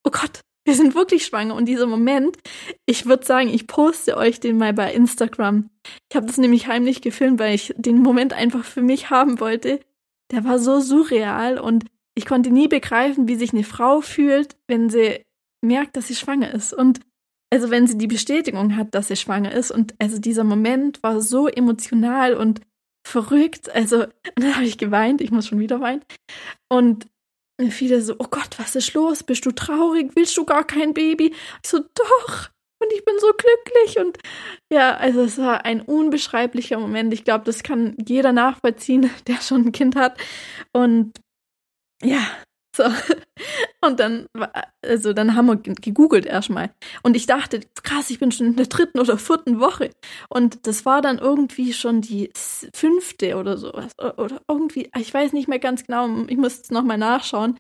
Oh 0.04 0.12
Gott, 0.12 0.42
wir 0.66 0.76
sind 0.76 0.96
wirklich 0.96 1.26
schwanger. 1.26 1.56
Und 1.56 1.66
dieser 1.66 1.88
Moment, 1.88 2.38
ich 2.86 3.06
würde 3.06 3.26
sagen, 3.26 3.50
ich 3.50 3.68
poste 3.68 4.18
euch 4.18 4.40
den 4.40 4.58
mal 4.58 4.74
bei 4.74 4.94
Instagram. 4.94 5.70
Ich 6.10 6.16
habe 6.16 6.26
das 6.26 6.38
nämlich 6.38 6.68
heimlich 6.68 7.02
gefilmt, 7.02 7.40
weil 7.40 7.56
ich 7.56 7.74
den 7.78 8.00
Moment 8.00 8.34
einfach 8.34 8.64
für 8.64 8.82
mich 8.82 9.10
haben 9.10 9.40
wollte. 9.40 9.80
Der 10.32 10.44
war 10.44 10.60
so 10.60 10.80
surreal 10.80 11.60
und 11.60 11.86
ich 12.16 12.26
konnte 12.26 12.52
nie 12.52 12.68
begreifen, 12.68 13.28
wie 13.28 13.36
sich 13.36 13.54
eine 13.54 13.64
Frau 13.64 14.02
fühlt, 14.02 14.58
wenn 14.68 14.90
sie 14.90 15.24
merkt, 15.62 15.96
dass 15.96 16.08
sie 16.08 16.16
schwanger 16.16 16.54
ist. 16.54 16.74
Und 16.74 17.00
also 17.52 17.70
wenn 17.70 17.86
sie 17.86 17.98
die 17.98 18.08
Bestätigung 18.08 18.78
hat, 18.78 18.96
dass 18.96 19.10
sie 19.10 19.16
schwanger 19.16 19.52
ist. 19.52 19.72
Und 19.72 19.94
also 20.00 20.20
dieser 20.20 20.44
Moment 20.44 21.04
war 21.04 21.22
so 21.22 21.48
emotional 21.48 22.34
und 22.34 22.62
verrückt. 23.06 23.70
Also, 23.70 24.06
dann 24.36 24.56
habe 24.56 24.66
ich 24.66 24.78
geweint, 24.78 25.22
ich 25.22 25.32
muss 25.32 25.48
schon 25.48 25.60
wieder 25.60 25.82
weinen. 25.82 26.04
Und 26.70 27.08
viele 27.70 28.02
so, 28.02 28.16
oh 28.18 28.28
Gott, 28.30 28.58
was 28.58 28.76
ist 28.76 28.94
los? 28.94 29.24
Bist 29.24 29.46
du 29.46 29.52
traurig? 29.52 30.12
Willst 30.16 30.36
du 30.38 30.46
gar 30.46 30.66
kein 30.66 30.94
Baby? 30.94 31.36
Ich 31.64 31.70
so, 31.70 31.80
doch. 31.80 32.50
Und 32.80 32.92
ich 32.94 33.06
bin 33.06 33.14
so 33.20 33.28
glücklich. 33.28 34.00
Und 34.00 34.18
ja, 34.72 34.96
also 34.96 35.22
es 35.22 35.38
war 35.38 35.66
ein 35.66 35.82
unbeschreiblicher 35.82 36.80
Moment. 36.80 37.14
Ich 37.14 37.24
glaube, 37.24 37.46
das 37.46 37.62
kann 37.62 37.96
jeder 38.08 38.32
nachvollziehen, 38.32 39.12
der 39.28 39.42
schon 39.42 39.68
ein 39.68 39.72
Kind 39.72 39.96
hat. 39.96 40.18
Und 40.72 41.20
ja, 42.02 42.26
so. 42.76 42.84
Und 43.84 44.00
dann, 44.00 44.28
also 44.86 45.14
dann 45.14 45.36
haben 45.36 45.48
wir 45.48 45.56
gegoogelt 45.56 46.26
erstmal. 46.26 46.72
Und 47.02 47.16
ich 47.16 47.26
dachte, 47.26 47.62
krass, 47.84 48.10
ich 48.12 48.20
bin 48.20 48.32
schon 48.32 48.48
in 48.48 48.56
der 48.56 48.68
dritten 48.68 49.00
oder 49.00 49.18
vierten 49.18 49.60
Woche. 49.60 49.90
Und 50.30 50.68
das 50.68 50.86
war 50.86 51.02
dann 51.02 51.18
irgendwie 51.18 51.74
schon 51.74 52.02
die 52.02 52.32
fünfte 52.74 53.38
oder 53.38 53.58
sowas. 53.58 53.92
Oder 53.98 54.42
irgendwie, 54.48 54.90
ich 54.98 55.14
weiß 55.14 55.34
nicht 55.34 55.48
mehr 55.48 55.60
ganz 55.60 55.86
genau, 55.86 56.08
ich 56.28 56.38
muss 56.38 56.62
es 56.62 56.72
nochmal 56.72 57.00
nachschauen. 57.00 57.58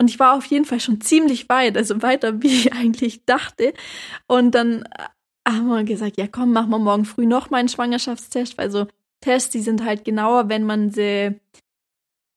Und 0.00 0.08
ich 0.08 0.18
war 0.18 0.36
auf 0.36 0.44
jeden 0.46 0.64
Fall 0.64 0.80
schon 0.80 1.00
ziemlich 1.00 1.48
weit, 1.48 1.76
also 1.76 2.02
weiter, 2.02 2.42
wie 2.42 2.48
ich 2.48 2.72
eigentlich 2.72 3.24
dachte. 3.26 3.74
Und 4.26 4.54
dann 4.54 4.82
äh, 4.82 5.50
haben 5.50 5.68
wir 5.68 5.84
gesagt, 5.84 6.16
ja 6.16 6.26
komm, 6.26 6.52
machen 6.52 6.70
wir 6.70 6.78
morgen 6.78 7.04
früh 7.04 7.26
noch 7.26 7.50
mal 7.50 7.58
einen 7.58 7.68
Schwangerschaftstest, 7.68 8.58
weil 8.58 8.70
so 8.70 8.86
Tests, 9.20 9.50
die 9.50 9.60
sind 9.60 9.84
halt 9.84 10.04
genauer, 10.04 10.48
wenn 10.48 10.64
man 10.64 10.90
sie 10.90 11.40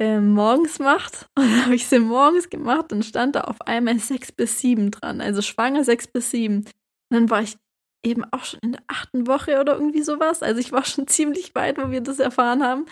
äh, 0.01 0.19
morgens 0.19 0.79
macht. 0.79 1.29
Und 1.37 1.45
dann 1.45 1.65
habe 1.65 1.75
ich 1.75 1.85
sie 1.85 1.99
morgens 1.99 2.49
gemacht 2.49 2.91
und 2.91 3.05
stand 3.05 3.35
da 3.35 3.41
auf 3.41 3.61
einmal 3.61 3.99
sechs 3.99 4.31
bis 4.31 4.59
sieben 4.59 4.89
dran. 4.89 5.21
Also 5.21 5.43
schwanger 5.43 5.83
sechs 5.83 6.07
bis 6.07 6.31
sieben. 6.31 6.57
Und 6.57 7.11
dann 7.11 7.29
war 7.29 7.43
ich 7.43 7.57
eben 8.03 8.25
auch 8.25 8.43
schon 8.43 8.59
in 8.63 8.71
der 8.71 8.83
achten 8.87 9.27
Woche 9.27 9.59
oder 9.59 9.73
irgendwie 9.75 10.01
sowas. 10.01 10.41
Also 10.41 10.59
ich 10.59 10.71
war 10.71 10.85
schon 10.85 11.05
ziemlich 11.15 11.53
weit, 11.53 11.77
wo 11.77 11.91
wir 11.91 12.01
das 12.01 12.19
erfahren 12.19 12.63
haben. 12.63 12.85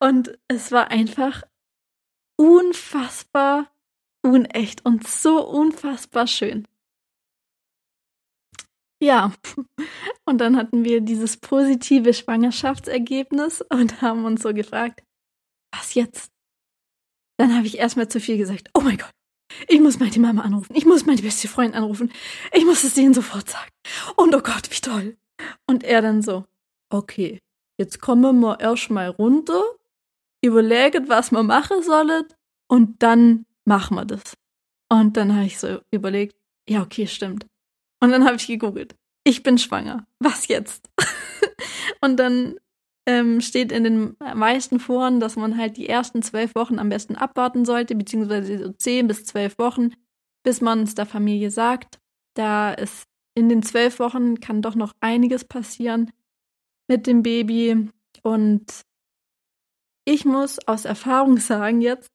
Und 0.00 0.36
es 0.48 0.72
war 0.72 0.88
einfach 0.90 1.44
unfassbar 2.36 3.70
unecht 4.26 4.84
und 4.84 5.06
so 5.06 5.46
unfassbar 5.46 6.26
schön. 6.26 6.66
Ja, 9.00 9.32
und 10.24 10.38
dann 10.38 10.56
hatten 10.56 10.84
wir 10.84 11.00
dieses 11.00 11.36
positive 11.36 12.12
Schwangerschaftsergebnis 12.12 13.62
und 13.70 14.02
haben 14.02 14.24
uns 14.24 14.42
so 14.42 14.52
gefragt, 14.52 15.04
was 15.76 15.94
jetzt? 15.94 16.30
Dann 17.36 17.56
habe 17.56 17.66
ich 17.66 17.78
erstmal 17.78 18.08
zu 18.08 18.20
viel 18.20 18.36
gesagt, 18.36 18.70
oh 18.74 18.80
mein 18.80 18.98
Gott, 18.98 19.10
ich 19.68 19.80
muss 19.80 19.98
meine 19.98 20.18
Mama 20.18 20.42
anrufen, 20.42 20.74
ich 20.74 20.86
muss 20.86 21.06
meine 21.06 21.22
beste 21.22 21.48
Freundin 21.48 21.74
anrufen, 21.74 22.12
ich 22.52 22.64
muss 22.64 22.84
es 22.84 22.94
denen 22.94 23.14
sofort 23.14 23.48
sagen. 23.48 23.70
Und 24.16 24.34
oh 24.34 24.40
Gott, 24.40 24.70
wie 24.70 24.80
toll. 24.80 25.16
Und 25.66 25.84
er 25.84 26.02
dann 26.02 26.22
so, 26.22 26.44
okay, 26.90 27.40
jetzt 27.78 28.00
kommen 28.00 28.40
wir 28.40 28.60
erstmal 28.60 29.08
runter, 29.08 29.62
überlegen, 30.42 31.08
was 31.08 31.32
wir 31.32 31.42
machen 31.42 31.82
sollen 31.82 32.24
und 32.68 33.02
dann 33.02 33.46
machen 33.64 33.96
wir 33.96 34.04
das. 34.04 34.34
Und 34.88 35.16
dann 35.16 35.34
habe 35.34 35.46
ich 35.46 35.58
so 35.58 35.80
überlegt, 35.90 36.36
ja, 36.68 36.82
okay, 36.82 37.06
stimmt. 37.06 37.46
Und 38.00 38.10
dann 38.10 38.24
habe 38.24 38.36
ich 38.36 38.46
gegoogelt. 38.46 38.94
Ich 39.24 39.42
bin 39.42 39.58
schwanger. 39.58 40.06
Was 40.18 40.48
jetzt? 40.48 40.90
und 42.00 42.18
dann 42.18 42.58
ähm, 43.06 43.40
steht 43.40 43.70
in 43.70 43.84
den 43.84 44.16
meisten 44.34 44.80
Foren, 44.80 45.20
dass 45.20 45.36
man 45.36 45.56
halt 45.58 45.76
die 45.76 45.88
ersten 45.88 46.22
zwölf 46.22 46.54
Wochen 46.54 46.78
am 46.78 46.88
besten 46.88 47.16
abwarten 47.16 47.64
sollte, 47.64 47.94
beziehungsweise 47.94 48.58
so 48.58 48.72
zehn 48.72 49.06
bis 49.06 49.24
zwölf 49.24 49.58
Wochen, 49.58 49.90
bis 50.42 50.60
man 50.60 50.82
es 50.82 50.94
der 50.94 51.06
Familie 51.06 51.50
sagt. 51.50 51.98
Da 52.34 52.72
ist 52.72 53.04
in 53.34 53.48
den 53.48 53.62
zwölf 53.62 53.98
Wochen 53.98 54.40
kann 54.40 54.62
doch 54.62 54.74
noch 54.74 54.94
einiges 55.00 55.44
passieren 55.44 56.12
mit 56.88 57.06
dem 57.06 57.22
Baby. 57.22 57.90
Und 58.22 58.82
ich 60.06 60.24
muss 60.24 60.58
aus 60.66 60.84
Erfahrung 60.84 61.38
sagen 61.38 61.80
jetzt, 61.80 62.08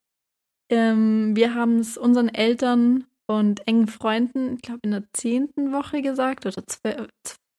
ähm, 0.70 1.34
wir 1.36 1.54
haben 1.54 1.78
es 1.78 1.98
unseren 1.98 2.28
Eltern 2.28 3.06
und 3.26 3.66
engen 3.68 3.86
Freunden, 3.86 4.54
ich 4.54 4.62
glaube, 4.62 4.80
in 4.82 4.92
der 4.92 5.04
zehnten 5.12 5.72
Woche 5.72 6.02
gesagt 6.02 6.46
oder 6.46 6.66
zwölf, 6.66 7.08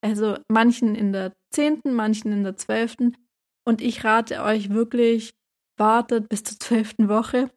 also 0.01 0.37
manchen 0.49 0.95
in 0.95 1.13
der 1.13 1.33
zehnten, 1.51 1.93
manchen 1.93 2.31
in 2.31 2.43
der 2.43 2.57
zwölften. 2.57 3.15
Und 3.65 3.81
ich 3.81 4.03
rate 4.03 4.41
euch 4.43 4.69
wirklich, 4.69 5.31
wartet 5.77 6.29
bis 6.29 6.43
zur 6.43 6.59
zwölften 6.59 7.09
Woche, 7.09 7.51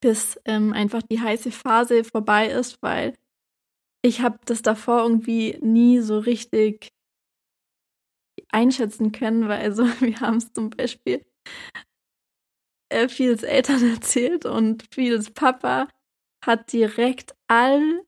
bis 0.00 0.40
ähm, 0.44 0.72
einfach 0.72 1.02
die 1.02 1.20
heiße 1.20 1.50
Phase 1.50 2.04
vorbei 2.04 2.48
ist, 2.48 2.82
weil 2.82 3.14
ich 4.02 4.20
habe 4.20 4.38
das 4.46 4.62
davor 4.62 5.02
irgendwie 5.02 5.58
nie 5.60 6.00
so 6.00 6.18
richtig 6.18 6.88
einschätzen 8.50 9.12
können, 9.12 9.48
weil 9.48 9.60
also 9.60 9.84
wir 10.00 10.20
haben 10.20 10.38
es 10.38 10.52
zum 10.52 10.70
Beispiel 10.70 11.24
äh, 12.90 13.08
vieles 13.08 13.42
Eltern 13.42 13.90
erzählt 13.94 14.46
und 14.46 14.84
vieles 14.92 15.30
Papa 15.30 15.88
hat 16.44 16.72
direkt 16.72 17.34
all, 17.48 18.04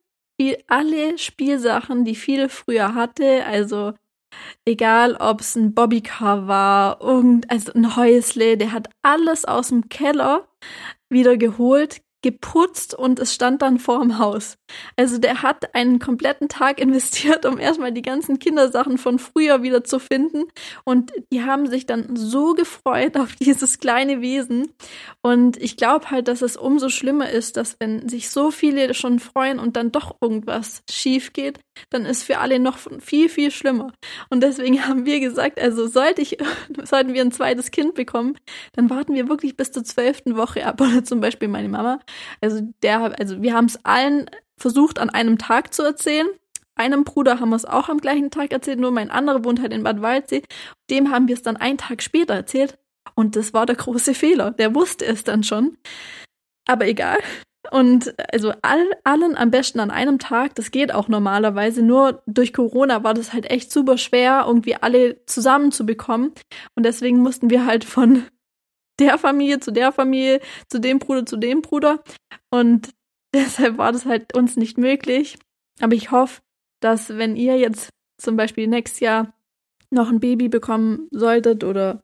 alle 0.69 1.19
Spielsachen, 1.19 2.05
die 2.05 2.15
viele 2.15 2.49
früher 2.49 2.95
hatte, 2.95 3.45
also 3.47 3.93
egal 4.67 5.17
ob 5.17 5.41
es 5.41 5.57
ein 5.57 5.75
Bobbycar 5.75 6.47
war, 6.47 7.01
irgend, 7.01 7.51
also 7.51 7.73
ein 7.73 7.97
Häusle, 7.97 8.57
der 8.57 8.73
hat 8.73 8.89
alles 9.03 9.45
aus 9.45 9.69
dem 9.69 9.89
Keller 9.89 10.49
wieder 11.11 11.37
geholt, 11.37 12.01
geputzt 12.23 12.95
und 12.95 13.19
es 13.19 13.35
stand 13.35 13.63
dann 13.63 13.79
vorm 13.79 14.19
Haus. 14.19 14.57
Also 14.97 15.19
der 15.19 15.43
hat 15.43 15.75
einen 15.75 15.99
kompletten 15.99 16.49
Tag 16.49 16.81
investiert, 16.81 17.47
um 17.47 17.59
erstmal 17.59 17.93
die 17.93 18.03
ganzen 18.03 18.39
Kindersachen 18.39 18.99
von 18.99 19.19
früher 19.19 19.63
wieder 19.63 19.85
zu 19.85 19.99
finden. 19.99 20.45
Und 20.85 21.13
die 21.33 21.43
haben 21.43 21.67
sich 21.67 21.87
dann 21.87 22.17
so 22.17 22.55
gefreut 22.55 23.17
auf 23.17 23.35
dieses 23.41 23.79
kleine 23.79 24.21
Wesen. 24.21 24.73
Und 25.23 25.57
ich 25.57 25.77
glaube 25.77 26.11
halt, 26.11 26.29
dass 26.29 26.43
es 26.43 26.57
umso 26.57 26.89
schlimmer 26.89 27.31
ist, 27.31 27.57
dass 27.57 27.77
wenn 27.81 28.09
sich 28.09 28.31
so 28.31 28.51
viele 28.51 28.95
schon 28.95 29.19
freuen 29.19 29.59
und 29.59 29.77
dann 29.77 29.93
doch 29.93 30.17
irgendwas 30.21 30.83
schief 30.91 31.33
geht, 31.33 31.61
dann 31.89 32.05
ist 32.05 32.25
für 32.25 32.39
alle 32.39 32.59
noch 32.59 32.79
viel, 33.01 33.29
viel 33.29 33.51
schlimmer. 33.51 33.93
Und 34.29 34.43
deswegen 34.43 34.87
haben 34.87 35.07
wir 35.07 35.21
gesagt, 35.21 35.61
also 35.61 35.87
sollte 35.87 36.23
ich, 36.23 36.37
sollten 36.85 37.15
wir 37.15 37.23
ein 37.23 37.33
zweites 37.33 37.71
Kind 37.71 37.95
bekommen, 37.95 38.37
dann 38.75 38.91
warten 38.91 39.15
wir 39.15 39.29
wirklich 39.29 39.57
bis 39.57 39.73
zur 39.73 39.85
zwölften 39.85 40.37
Woche 40.37 40.67
ab. 40.67 40.81
Oder 40.81 41.05
zum 41.05 41.21
Beispiel 41.21 41.49
meine 41.49 41.69
Mama. 41.69 42.01
Also 42.41 42.61
der, 42.83 43.19
also 43.19 43.43
wir 43.43 43.55
haben 43.55 43.67
es 43.67 43.85
allen 43.85 44.31
versucht, 44.57 44.99
an 44.99 45.11
einem 45.11 45.39
Tag 45.39 45.75
zu 45.75 45.83
erzählen. 45.83 46.29
Einem 46.75 47.05
Bruder 47.05 47.41
haben 47.41 47.51
wir 47.51 47.57
es 47.57 47.65
auch 47.65 47.89
am 47.89 47.99
gleichen 47.99 48.31
Tag 48.31 48.53
erzählt, 48.53 48.79
nur 48.79 48.91
mein 48.91 49.11
anderer 49.11 49.45
wohnt 49.45 49.61
halt 49.61 49.73
in 49.73 49.83
Bad 49.83 50.01
Waldsee. 50.01 50.43
Dem 50.89 51.11
haben 51.11 51.29
wir 51.29 51.35
es 51.35 51.43
dann 51.43 51.57
einen 51.57 51.79
Tag 51.79 52.03
später 52.03 52.35
erzählt. 52.35 52.79
Und 53.15 53.37
das 53.37 53.53
war 53.53 53.67
der 53.67 53.77
große 53.77 54.15
Fehler. 54.15 54.53
Der 54.53 54.75
wusste 54.75 55.05
es 55.05 55.25
dann 55.25 55.43
schon. 55.43 55.77
Aber 56.67 56.87
egal. 56.87 57.19
Und 57.71 58.15
also 58.33 58.53
all, 58.63 58.87
allen 59.05 59.37
am 59.37 59.51
besten 59.51 59.81
an 59.81 59.91
einem 59.91 60.19
Tag, 60.19 60.55
das 60.55 60.71
geht 60.71 60.93
auch 60.93 61.09
normalerweise. 61.09 61.83
Nur 61.83 62.23
durch 62.27 62.53
Corona 62.53 63.05
war 63.05 63.15
das 63.15 63.33
halt 63.33 63.51
echt 63.51 63.71
super 63.71 63.99
schwer, 63.99 64.45
irgendwie 64.47 64.77
alle 64.77 65.25
zusammenzubekommen. 65.27 66.33
Und 66.75 66.85
deswegen 66.85 67.19
mussten 67.19 67.51
wir 67.51 67.67
halt 67.67 67.85
von 67.85 68.25
der 69.01 69.19
Familie 69.19 69.61
zu 69.61 69.73
der 69.73 69.93
Familie, 69.93 70.41
zu 70.69 70.79
dem 70.79 70.99
Bruder 70.99 71.27
zu 71.27 71.37
dem 71.37 71.63
Bruder. 71.63 72.03
Und 72.51 72.91
deshalb 73.35 73.79
war 73.79 73.93
das 73.93 74.07
halt 74.07 74.37
uns 74.37 74.57
nicht 74.57 74.79
möglich. 74.79 75.39
Aber 75.81 75.95
ich 75.95 76.11
hoffe, 76.11 76.41
dass 76.81 77.11
wenn 77.11 77.37
ihr 77.37 77.59
jetzt 77.59 77.91
zum 78.19 78.37
Beispiel 78.37 78.67
nächstes 78.67 79.01
Jahr 79.01 79.33
noch 79.91 80.11
ein 80.11 80.21
Baby 80.21 80.49
bekommen 80.49 81.09
solltet 81.11 81.65
oder 81.65 82.03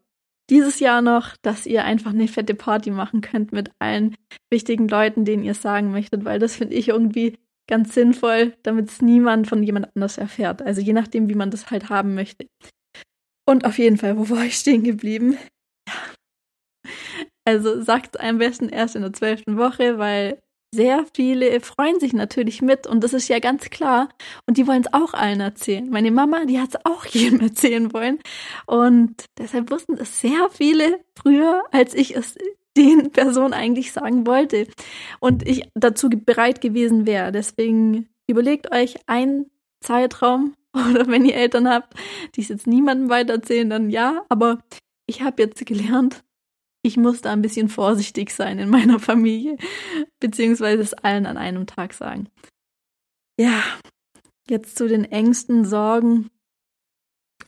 dieses 0.50 0.80
Jahr 0.80 1.02
noch, 1.02 1.36
dass 1.42 1.66
ihr 1.66 1.84
einfach 1.84 2.12
eine 2.12 2.28
fette 2.28 2.54
Party 2.54 2.90
machen 2.90 3.20
könnt 3.20 3.52
mit 3.52 3.70
allen 3.78 4.16
wichtigen 4.50 4.88
Leuten, 4.88 5.24
denen 5.24 5.42
ihr 5.42 5.54
sagen 5.54 5.90
möchtet, 5.90 6.24
weil 6.24 6.38
das 6.38 6.56
finde 6.56 6.74
ich 6.74 6.88
irgendwie 6.88 7.36
ganz 7.68 7.94
sinnvoll, 7.94 8.54
damit 8.62 8.88
es 8.88 9.02
niemand 9.02 9.48
von 9.48 9.62
jemand 9.62 9.94
anders 9.94 10.18
erfährt. 10.18 10.62
Also 10.62 10.80
je 10.80 10.92
nachdem, 10.92 11.28
wie 11.28 11.34
man 11.34 11.50
das 11.50 11.70
halt 11.70 11.88
haben 11.88 12.14
möchte. 12.14 12.46
Und 13.44 13.64
auf 13.64 13.78
jeden 13.78 13.96
Fall, 13.96 14.16
wo 14.18 14.28
war 14.30 14.44
ich 14.44 14.54
stehen 14.56 14.84
geblieben? 14.84 15.36
Also 17.46 17.80
sagt 17.80 18.20
am 18.20 18.38
besten 18.38 18.68
erst 18.68 18.96
in 18.96 19.02
der 19.02 19.12
zwölften 19.12 19.56
Woche, 19.56 19.98
weil 19.98 20.42
sehr 20.74 21.06
viele 21.14 21.60
freuen 21.60 22.00
sich 22.00 22.12
natürlich 22.12 22.60
mit 22.60 22.86
und 22.86 23.02
das 23.02 23.14
ist 23.14 23.28
ja 23.28 23.38
ganz 23.38 23.70
klar. 23.70 24.08
Und 24.46 24.58
die 24.58 24.66
wollen 24.66 24.82
es 24.82 24.92
auch 24.92 25.14
allen 25.14 25.40
erzählen. 25.40 25.88
Meine 25.88 26.10
Mama, 26.10 26.44
die 26.44 26.60
hat 26.60 26.70
es 26.70 26.80
auch 26.84 27.06
jedem 27.12 27.40
erzählen 27.40 27.92
wollen. 27.92 28.18
Und 28.66 29.24
deshalb 29.38 29.70
wussten 29.70 29.94
es 29.94 30.20
sehr 30.20 30.48
viele 30.50 31.00
früher, 31.14 31.62
als 31.70 31.94
ich 31.94 32.16
es 32.16 32.36
den 32.76 33.10
Personen 33.12 33.54
eigentlich 33.54 33.92
sagen 33.92 34.26
wollte. 34.26 34.66
Und 35.20 35.48
ich 35.48 35.68
dazu 35.74 36.10
bereit 36.10 36.60
gewesen 36.60 37.06
wäre. 37.06 37.30
Deswegen 37.32 38.08
überlegt 38.26 38.72
euch 38.72 38.96
einen 39.06 39.46
Zeitraum 39.80 40.54
oder 40.72 41.06
wenn 41.06 41.24
ihr 41.24 41.36
Eltern 41.36 41.70
habt, 41.70 41.94
die 42.34 42.42
es 42.42 42.48
jetzt 42.48 42.66
niemandem 42.66 43.08
weitererzählen, 43.08 43.70
dann 43.70 43.88
ja. 43.88 44.24
Aber 44.28 44.58
ich 45.06 45.22
habe 45.22 45.42
jetzt 45.42 45.64
gelernt, 45.64 46.24
ich 46.86 46.96
muss 46.96 47.20
da 47.20 47.32
ein 47.32 47.42
bisschen 47.42 47.68
vorsichtig 47.68 48.30
sein 48.30 48.60
in 48.60 48.70
meiner 48.70 49.00
Familie, 49.00 49.56
beziehungsweise 50.20 50.82
es 50.82 50.94
allen 50.94 51.26
an 51.26 51.36
einem 51.36 51.66
Tag 51.66 51.92
sagen. 51.92 52.28
Ja, 53.38 53.62
jetzt 54.48 54.78
zu 54.78 54.86
den 54.86 55.04
Ängsten, 55.04 55.64
Sorgen. 55.64 56.30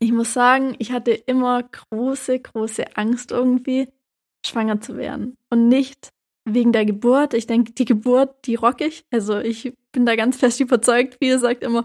Ich 0.01 0.13
muss 0.13 0.33
sagen, 0.33 0.75
ich 0.79 0.91
hatte 0.91 1.13
immer 1.13 1.63
große, 1.63 2.41
große 2.41 2.97
Angst 2.97 3.31
irgendwie, 3.31 3.89
schwanger 4.45 4.81
zu 4.81 4.97
werden. 4.97 5.37
Und 5.51 5.69
nicht 5.69 6.09
wegen 6.45 6.73
der 6.73 6.85
Geburt. 6.85 7.33
Ich 7.33 7.47
denke, 7.47 7.73
die 7.73 7.85
Geburt, 7.85 8.45
die 8.45 8.57
rock 8.57 8.81
ich. 8.81 9.05
Also 9.13 9.39
ich 9.39 9.73
bin 9.93 10.05
da 10.05 10.17
ganz 10.17 10.37
fest 10.37 10.61
überzeugt. 10.61 11.17
Viele 11.23 11.39
sagt 11.39 11.63
immer, 11.63 11.85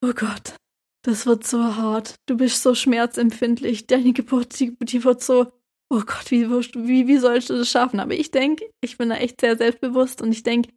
oh 0.00 0.12
Gott, 0.14 0.54
das 1.02 1.26
wird 1.26 1.44
so 1.44 1.76
hart. 1.76 2.14
Du 2.26 2.36
bist 2.36 2.62
so 2.62 2.74
schmerzempfindlich. 2.74 3.86
Deine 3.86 4.12
Geburt, 4.12 4.58
die, 4.60 4.76
die 4.78 5.02
wird 5.04 5.22
so 5.22 5.52
oh 5.94 6.02
Gott, 6.04 6.30
wie, 6.30 6.50
wie, 6.50 7.06
wie 7.06 7.18
sollst 7.18 7.50
du 7.50 7.54
das 7.54 7.70
schaffen? 7.70 8.00
Aber 8.00 8.14
ich 8.14 8.30
denke, 8.30 8.68
ich 8.80 8.98
bin 8.98 9.10
da 9.10 9.16
echt 9.16 9.40
sehr 9.40 9.56
selbstbewusst 9.56 10.20
und 10.22 10.32
ich 10.32 10.42
denke, 10.42 10.70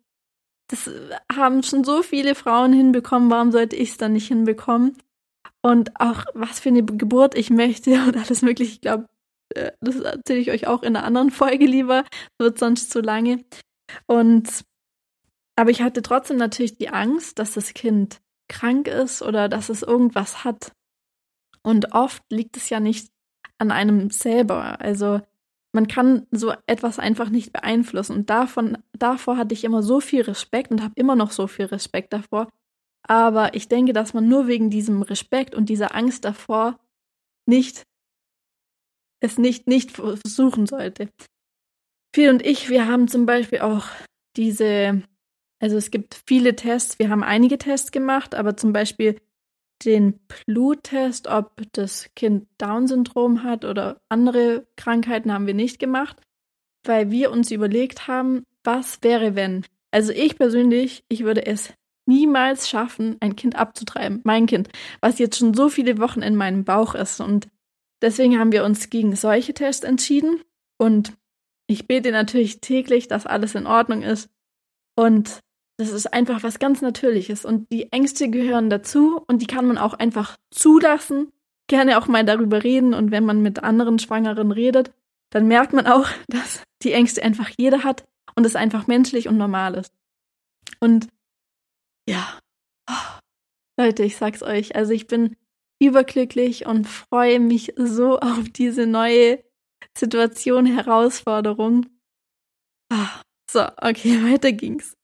das 0.69 0.89
haben 1.33 1.63
schon 1.63 1.83
so 1.83 2.03
viele 2.03 2.35
Frauen 2.35 2.73
hinbekommen, 2.73 3.31
warum 3.31 3.51
sollte 3.51 3.75
ich 3.75 3.91
es 3.91 3.97
dann 3.97 4.13
nicht 4.13 4.27
hinbekommen? 4.27 4.97
Und 5.61 5.99
auch 5.99 6.25
was 6.33 6.59
für 6.59 6.69
eine 6.69 6.83
Geburt 6.83 7.35
ich 7.35 7.49
möchte 7.49 7.91
und 8.07 8.17
alles 8.17 8.41
mögliche. 8.41 8.73
Ich 8.73 8.81
glaube, 8.81 9.07
äh, 9.55 9.71
das 9.81 9.95
erzähle 9.95 10.39
ich 10.39 10.51
euch 10.51 10.67
auch 10.67 10.83
in 10.83 10.95
einer 10.95 11.05
anderen 11.05 11.31
Folge 11.31 11.65
lieber. 11.65 12.03
Wird 12.37 12.59
sonst 12.59 12.91
zu 12.91 13.01
lange. 13.01 13.43
Und 14.05 14.65
aber 15.55 15.71
ich 15.71 15.81
hatte 15.81 16.03
trotzdem 16.03 16.37
natürlich 16.37 16.77
die 16.77 16.89
Angst, 16.89 17.39
dass 17.39 17.53
das 17.53 17.73
Kind 17.73 18.19
krank 18.47 18.87
ist 18.87 19.23
oder 19.23 19.49
dass 19.49 19.69
es 19.69 19.81
irgendwas 19.81 20.43
hat. 20.43 20.71
Und 21.63 21.93
oft 21.93 22.21
liegt 22.29 22.57
es 22.57 22.69
ja 22.69 22.79
nicht 22.79 23.09
an 23.57 23.71
einem 23.71 24.09
selber. 24.09 24.79
Also 24.81 25.21
man 25.73 25.87
kann 25.87 26.25
so 26.31 26.53
etwas 26.65 26.99
einfach 26.99 27.29
nicht 27.29 27.53
beeinflussen. 27.53 28.15
Und 28.15 28.29
davon, 28.29 28.77
davor 28.93 29.37
hatte 29.37 29.53
ich 29.53 29.63
immer 29.63 29.83
so 29.83 29.99
viel 29.99 30.21
Respekt 30.21 30.71
und 30.71 30.81
habe 30.81 30.93
immer 30.95 31.15
noch 31.15 31.31
so 31.31 31.47
viel 31.47 31.65
Respekt 31.65 32.13
davor. 32.13 32.47
Aber 33.03 33.53
ich 33.53 33.67
denke, 33.67 33.93
dass 33.93 34.13
man 34.13 34.27
nur 34.27 34.47
wegen 34.47 34.69
diesem 34.69 35.01
Respekt 35.01 35.55
und 35.55 35.69
dieser 35.69 35.95
Angst 35.95 36.25
davor 36.25 36.79
nicht 37.45 37.83
es 39.19 39.37
nicht, 39.37 39.67
nicht 39.67 39.91
versuchen 39.91 40.67
sollte. 40.67 41.09
Phil 42.13 42.29
und 42.29 42.45
ich, 42.45 42.69
wir 42.69 42.87
haben 42.87 43.07
zum 43.07 43.25
Beispiel 43.25 43.59
auch 43.59 43.87
diese, 44.35 45.03
also 45.59 45.77
es 45.77 45.91
gibt 45.91 46.21
viele 46.27 46.55
Tests, 46.55 46.99
wir 46.99 47.09
haben 47.09 47.23
einige 47.23 47.57
Tests 47.57 47.91
gemacht, 47.91 48.35
aber 48.35 48.57
zum 48.57 48.73
Beispiel 48.73 49.19
den 49.85 50.19
Bluttest, 50.45 51.27
ob 51.27 51.61
das 51.73 52.09
Kind 52.15 52.47
Down-Syndrom 52.57 53.43
hat 53.43 53.65
oder 53.65 54.01
andere 54.09 54.67
Krankheiten, 54.75 55.31
haben 55.31 55.47
wir 55.47 55.53
nicht 55.53 55.79
gemacht, 55.79 56.17
weil 56.83 57.11
wir 57.11 57.31
uns 57.31 57.51
überlegt 57.51 58.07
haben, 58.07 58.43
was 58.63 59.03
wäre, 59.03 59.35
wenn. 59.35 59.65
Also 59.91 60.11
ich 60.11 60.37
persönlich, 60.37 61.03
ich 61.09 61.23
würde 61.23 61.45
es 61.45 61.73
niemals 62.07 62.69
schaffen, 62.69 63.17
ein 63.19 63.35
Kind 63.35 63.55
abzutreiben, 63.55 64.21
mein 64.23 64.45
Kind, 64.45 64.69
was 65.01 65.19
jetzt 65.19 65.37
schon 65.37 65.53
so 65.53 65.69
viele 65.69 65.99
Wochen 65.99 66.21
in 66.21 66.35
meinem 66.35 66.63
Bauch 66.63 66.95
ist. 66.95 67.19
Und 67.19 67.47
deswegen 68.01 68.39
haben 68.39 68.51
wir 68.51 68.63
uns 68.63 68.89
gegen 68.89 69.15
solche 69.15 69.53
Tests 69.53 69.83
entschieden. 69.83 70.41
Und 70.77 71.13
ich 71.67 71.87
bete 71.87 72.11
natürlich 72.11 72.61
täglich, 72.61 73.07
dass 73.07 73.25
alles 73.25 73.55
in 73.55 73.67
Ordnung 73.67 74.03
ist. 74.03 74.29
Und 74.95 75.41
das 75.77 75.91
ist 75.91 76.11
einfach 76.11 76.43
was 76.43 76.59
ganz 76.59 76.81
Natürliches. 76.81 77.45
Und 77.45 77.71
die 77.71 77.91
Ängste 77.91 78.29
gehören 78.29 78.69
dazu 78.69 79.23
und 79.27 79.41
die 79.41 79.47
kann 79.47 79.67
man 79.67 79.77
auch 79.77 79.93
einfach 79.93 80.37
zulassen. 80.51 81.31
Gerne 81.67 81.99
auch 81.99 82.07
mal 82.07 82.25
darüber 82.25 82.63
reden. 82.63 82.93
Und 82.93 83.11
wenn 83.11 83.25
man 83.25 83.41
mit 83.41 83.63
anderen 83.63 83.99
Schwangeren 83.99 84.51
redet, 84.51 84.91
dann 85.29 85.47
merkt 85.47 85.73
man 85.73 85.85
auch, 85.85 86.07
dass 86.27 86.63
die 86.81 86.93
Ängste 86.93 87.23
einfach 87.23 87.49
jeder 87.57 87.83
hat 87.83 88.05
und 88.35 88.45
es 88.45 88.55
einfach 88.55 88.87
menschlich 88.87 89.27
und 89.27 89.37
normal 89.37 89.75
ist. 89.75 89.93
Und 90.79 91.07
ja, 92.07 92.39
oh, 92.89 93.19
Leute, 93.79 94.03
ich 94.03 94.17
sag's 94.17 94.43
euch, 94.43 94.75
also 94.75 94.93
ich 94.93 95.07
bin 95.07 95.35
überglücklich 95.79 96.65
und 96.65 96.87
freue 96.87 97.39
mich 97.39 97.73
so 97.75 98.19
auf 98.19 98.49
diese 98.49 98.87
neue 98.87 99.43
Situation, 99.95 100.65
Herausforderung. 100.65 101.85
Ah, 102.91 103.21
so, 103.49 103.61
okay, 103.81 104.23
weiter 104.31 104.51
ging's. 104.51 104.95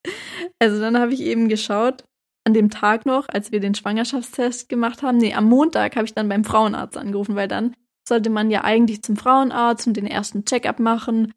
Also 0.59 0.79
dann 0.79 0.97
habe 0.97 1.13
ich 1.13 1.21
eben 1.21 1.49
geschaut, 1.49 2.03
an 2.45 2.53
dem 2.53 2.69
Tag 2.69 3.05
noch, 3.05 3.29
als 3.29 3.51
wir 3.51 3.59
den 3.59 3.75
Schwangerschaftstest 3.75 4.69
gemacht 4.69 5.01
haben, 5.01 5.17
nee, 5.17 5.33
am 5.33 5.45
Montag 5.45 5.95
habe 5.95 6.05
ich 6.05 6.13
dann 6.13 6.29
beim 6.29 6.43
Frauenarzt 6.43 6.97
angerufen, 6.97 7.35
weil 7.35 7.47
dann 7.47 7.73
sollte 8.07 8.29
man 8.29 8.51
ja 8.51 8.63
eigentlich 8.63 9.01
zum 9.01 9.15
Frauenarzt 9.15 9.87
und 9.87 9.95
den 9.95 10.07
ersten 10.07 10.43
Check-up 10.43 10.79
machen, 10.79 11.27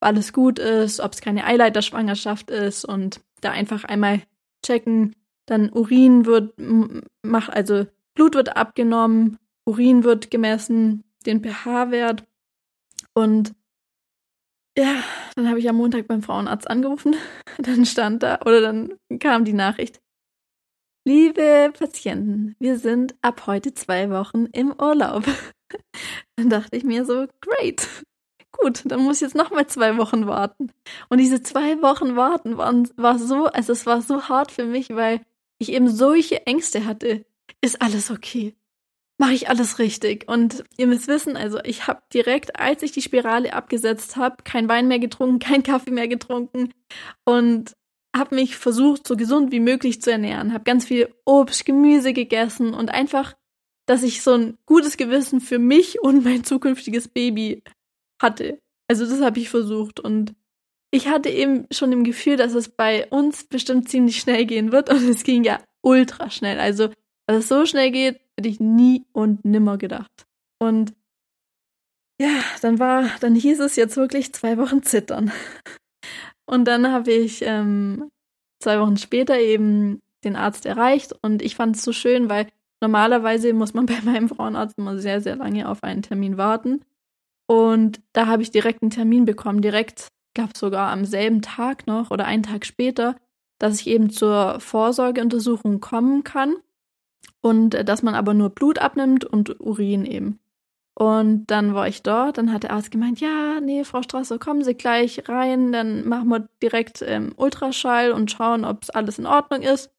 ob 0.00 0.08
alles 0.08 0.32
gut 0.32 0.58
ist, 0.58 1.00
ob 1.00 1.12
es 1.12 1.20
keine 1.20 1.44
Eileiterschwangerschaft 1.44 2.50
ist 2.50 2.84
und 2.84 3.20
da 3.40 3.52
einfach 3.52 3.84
einmal 3.84 4.22
checken. 4.64 5.16
Dann 5.46 5.70
Urin 5.70 6.26
wird 6.26 6.54
macht, 7.22 7.52
also 7.52 7.86
Blut 8.14 8.34
wird 8.34 8.56
abgenommen, 8.56 9.38
Urin 9.64 10.04
wird 10.04 10.30
gemessen, 10.30 11.04
den 11.24 11.42
pH-Wert 11.42 12.24
und 13.14 13.54
ja, 14.76 15.02
dann 15.34 15.48
habe 15.48 15.58
ich 15.58 15.68
am 15.68 15.76
Montag 15.76 16.06
beim 16.06 16.22
Frauenarzt 16.22 16.70
angerufen. 16.70 17.16
Dann 17.58 17.86
stand 17.86 18.22
da 18.22 18.40
oder 18.42 18.60
dann 18.60 18.98
kam 19.18 19.44
die 19.44 19.52
Nachricht. 19.52 20.00
Liebe 21.06 21.72
Patienten, 21.76 22.54
wir 22.58 22.78
sind 22.78 23.14
ab 23.22 23.46
heute 23.46 23.72
zwei 23.72 24.10
Wochen 24.10 24.46
im 24.46 24.74
Urlaub. 24.78 25.24
Dann 26.36 26.50
dachte 26.50 26.76
ich 26.76 26.84
mir 26.84 27.04
so, 27.04 27.26
great. 27.40 27.86
Gut, 28.52 28.82
dann 28.84 29.00
muss 29.00 29.16
ich 29.16 29.22
jetzt 29.22 29.36
noch 29.36 29.50
mal 29.50 29.66
zwei 29.66 29.96
Wochen 29.96 30.26
warten. 30.26 30.72
Und 31.08 31.18
diese 31.18 31.42
zwei 31.42 31.80
Wochen 31.82 32.16
warten 32.16 32.56
waren, 32.58 32.88
war 32.96 33.18
so, 33.18 33.46
also 33.46 33.72
es 33.72 33.86
war 33.86 34.02
so 34.02 34.28
hart 34.28 34.50
für 34.50 34.64
mich, 34.64 34.90
weil 34.90 35.20
ich 35.58 35.72
eben 35.72 35.88
solche 35.88 36.46
Ängste 36.46 36.84
hatte. 36.84 37.24
Ist 37.60 37.80
alles 37.80 38.10
okay? 38.10 38.56
Mache 39.20 39.34
ich 39.34 39.50
alles 39.50 39.78
richtig. 39.78 40.26
Und 40.28 40.64
ihr 40.78 40.86
müsst 40.86 41.06
wissen, 41.06 41.36
also 41.36 41.60
ich 41.62 41.86
habe 41.86 42.00
direkt, 42.12 42.58
als 42.58 42.82
ich 42.82 42.92
die 42.92 43.02
Spirale 43.02 43.52
abgesetzt 43.52 44.16
habe, 44.16 44.36
kein 44.44 44.66
Wein 44.66 44.88
mehr 44.88 44.98
getrunken, 44.98 45.38
kein 45.46 45.62
Kaffee 45.62 45.90
mehr 45.90 46.08
getrunken 46.08 46.72
und 47.24 47.74
habe 48.16 48.34
mich 48.34 48.56
versucht, 48.56 49.06
so 49.06 49.16
gesund 49.16 49.52
wie 49.52 49.60
möglich 49.60 50.00
zu 50.00 50.10
ernähren. 50.10 50.54
Habe 50.54 50.64
ganz 50.64 50.86
viel 50.86 51.14
Obst, 51.26 51.66
Gemüse 51.66 52.14
gegessen 52.14 52.72
und 52.72 52.90
einfach, 52.90 53.36
dass 53.86 54.02
ich 54.02 54.22
so 54.22 54.32
ein 54.32 54.58
gutes 54.64 54.96
Gewissen 54.96 55.42
für 55.42 55.58
mich 55.58 56.00
und 56.00 56.24
mein 56.24 56.42
zukünftiges 56.42 57.08
Baby 57.08 57.62
hatte. 58.20 58.58
Also 58.88 59.04
das 59.04 59.20
habe 59.20 59.38
ich 59.38 59.50
versucht 59.50 60.00
und 60.00 60.34
ich 60.90 61.08
hatte 61.08 61.28
eben 61.28 61.66
schon 61.70 61.92
im 61.92 62.04
Gefühl, 62.04 62.38
dass 62.38 62.54
es 62.54 62.70
bei 62.70 63.06
uns 63.08 63.44
bestimmt 63.44 63.90
ziemlich 63.90 64.18
schnell 64.18 64.46
gehen 64.46 64.72
wird 64.72 64.88
und 64.90 65.06
es 65.06 65.24
ging 65.24 65.44
ja 65.44 65.60
ultra 65.82 66.30
schnell. 66.30 66.58
Also, 66.58 66.88
dass 67.26 67.40
es 67.40 67.48
so 67.48 67.66
schnell 67.66 67.90
geht, 67.90 68.18
Hätte 68.40 68.48
ich 68.48 68.58
nie 68.58 69.04
und 69.12 69.44
nimmer 69.44 69.76
gedacht. 69.76 70.26
Und 70.58 70.94
ja, 72.18 72.40
dann 72.62 72.78
war, 72.78 73.04
dann 73.20 73.34
hieß 73.34 73.60
es 73.60 73.76
jetzt 73.76 73.98
wirklich 73.98 74.32
zwei 74.32 74.56
Wochen 74.56 74.82
zittern. 74.82 75.30
Und 76.46 76.64
dann 76.64 76.90
habe 76.90 77.12
ich 77.12 77.42
ähm, 77.42 78.10
zwei 78.58 78.80
Wochen 78.80 78.96
später 78.96 79.38
eben 79.38 80.00
den 80.24 80.36
Arzt 80.36 80.64
erreicht 80.64 81.12
und 81.20 81.42
ich 81.42 81.54
fand 81.54 81.76
es 81.76 81.84
so 81.84 81.92
schön, 81.92 82.30
weil 82.30 82.46
normalerweise 82.80 83.52
muss 83.52 83.74
man 83.74 83.84
bei 83.86 84.00
meinem 84.00 84.30
Frauenarzt 84.30 84.78
immer 84.78 84.96
sehr, 84.96 85.20
sehr 85.20 85.36
lange 85.36 85.68
auf 85.68 85.84
einen 85.84 86.00
Termin 86.00 86.38
warten. 86.38 86.80
Und 87.46 88.00
da 88.14 88.26
habe 88.26 88.42
ich 88.42 88.50
direkt 88.50 88.80
einen 88.80 88.90
Termin 88.90 89.26
bekommen, 89.26 89.60
direkt, 89.60 90.08
glaube 90.32 90.56
sogar 90.56 90.90
am 90.92 91.04
selben 91.04 91.42
Tag 91.42 91.86
noch 91.86 92.10
oder 92.10 92.24
einen 92.24 92.44
Tag 92.44 92.64
später, 92.64 93.16
dass 93.58 93.82
ich 93.82 93.86
eben 93.86 94.08
zur 94.08 94.60
Vorsorgeuntersuchung 94.60 95.80
kommen 95.80 96.24
kann 96.24 96.56
und 97.40 97.74
äh, 97.74 97.84
dass 97.84 98.02
man 98.02 98.14
aber 98.14 98.34
nur 98.34 98.50
Blut 98.50 98.78
abnimmt 98.78 99.24
und 99.24 99.60
Urin 99.60 100.04
eben. 100.04 100.38
Und 100.94 101.46
dann 101.46 101.74
war 101.74 101.88
ich 101.88 102.02
dort, 102.02 102.36
dann 102.36 102.52
hat 102.52 102.64
der 102.64 102.72
Arzt 102.72 102.90
gemeint, 102.90 103.20
ja, 103.20 103.60
nee, 103.60 103.84
Frau 103.84 104.02
Strasser, 104.02 104.38
kommen 104.38 104.62
Sie 104.62 104.74
gleich 104.74 105.28
rein, 105.28 105.72
dann 105.72 106.06
machen 106.06 106.28
wir 106.28 106.48
direkt 106.62 107.02
ähm, 107.02 107.32
Ultraschall 107.36 108.12
und 108.12 108.30
schauen, 108.30 108.64
ob 108.64 108.82
es 108.82 108.90
alles 108.90 109.18
in 109.18 109.26
Ordnung 109.26 109.62
ist. 109.62 109.90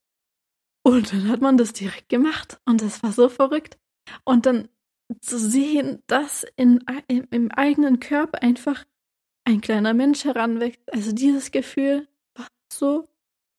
Und 0.84 1.12
dann 1.12 1.30
hat 1.30 1.42
man 1.42 1.58
das 1.58 1.74
direkt 1.74 2.10
gemacht 2.10 2.60
und 2.66 2.82
das 2.82 3.02
war 3.02 3.12
so 3.12 3.30
verrückt. 3.30 3.78
Und 4.24 4.46
dann 4.46 4.68
zu 5.22 5.38
sehen, 5.38 6.02
dass 6.08 6.46
in, 6.56 6.84
im, 7.08 7.28
im 7.32 7.52
eigenen 7.52 8.00
Körper 8.00 8.42
einfach 8.42 8.86
ein 9.44 9.62
kleiner 9.62 9.94
Mensch 9.94 10.24
heranwächst, 10.24 10.82
also 10.94 11.12
dieses 11.12 11.52
Gefühl 11.52 12.08
war 12.36 12.48
so 12.72 13.08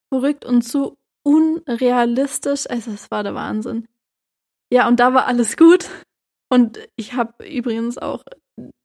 verrückt 0.09 0.45
und 0.45 0.63
so 0.63 0.97
unrealistisch. 1.23 2.69
Also 2.69 2.91
es 2.91 3.09
war 3.11 3.23
der 3.23 3.35
Wahnsinn. 3.35 3.87
Ja, 4.71 4.87
und 4.87 4.99
da 4.99 5.13
war 5.13 5.25
alles 5.25 5.57
gut. 5.57 5.89
Und 6.49 6.79
ich 6.95 7.13
habe 7.13 7.47
übrigens 7.47 7.97
auch 7.97 8.23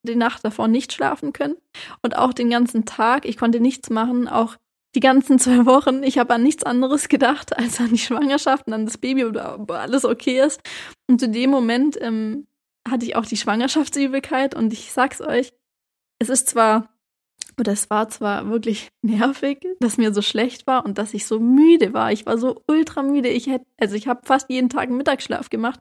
die 0.03 0.17
Nacht 0.17 0.45
davor 0.45 0.69
nicht 0.69 0.93
schlafen 0.93 1.33
können. 1.33 1.57
Und 2.03 2.17
auch 2.17 2.33
den 2.33 2.51
ganzen 2.51 2.85
Tag. 2.85 3.27
Ich 3.27 3.37
konnte 3.37 3.61
nichts 3.61 3.91
machen. 3.91 4.29
Auch 4.29 4.57
die 4.95 5.01
ganzen 5.01 5.39
zwei 5.39 5.67
Wochen. 5.67 6.03
Ich 6.03 6.19
habe 6.19 6.35
an 6.35 6.43
nichts 6.43 6.63
anderes 6.65 7.09
gedacht 7.09 7.57
als 7.57 7.81
an 7.81 7.91
die 7.91 7.99
Schwangerschaft 7.99 8.67
und 8.67 8.73
an 8.73 8.87
das 8.87 8.99
Baby, 8.99 9.25
ob 9.25 9.71
alles 9.71 10.05
okay 10.05 10.41
ist. 10.41 10.61
Und 11.09 11.21
zu 11.21 11.29
dem 11.29 11.51
Moment 11.51 11.99
ähm, 12.01 12.47
hatte 12.89 13.05
ich 13.05 13.17
auch 13.17 13.27
die 13.27 13.37
Schwangerschaftsübelkeit. 13.37 14.55
Und 14.55 14.73
ich 14.73 14.93
sag's 14.93 15.21
euch, 15.21 15.53
es 16.19 16.29
ist 16.29 16.49
zwar 16.49 16.89
und 17.57 17.69
es 17.69 17.91
war 17.91 18.09
zwar 18.09 18.49
wirklich 18.51 18.91
nervig, 19.03 19.67
dass 19.81 19.99
mir 19.99 20.13
so 20.13 20.23
schlecht 20.23 20.67
war 20.67 20.85
und 20.85 20.99
dass 20.99 21.15
ich 21.15 21.27
so 21.27 21.41
müde 21.41 21.93
war. 21.95 22.13
Ich 22.13 22.27
war 22.27 22.39
so 22.39 22.63
ultra 22.67 23.03
müde. 23.03 23.29
Ich 23.29 23.47
hätte, 23.47 23.67
also 23.79 23.97
ich 23.97 24.09
habe 24.09 24.21
fast 24.25 24.51
jeden 24.51 24.69
Tag 24.69 24.85
einen 24.85 24.97
Mittagsschlaf 24.97 25.51
gemacht, 25.51 25.81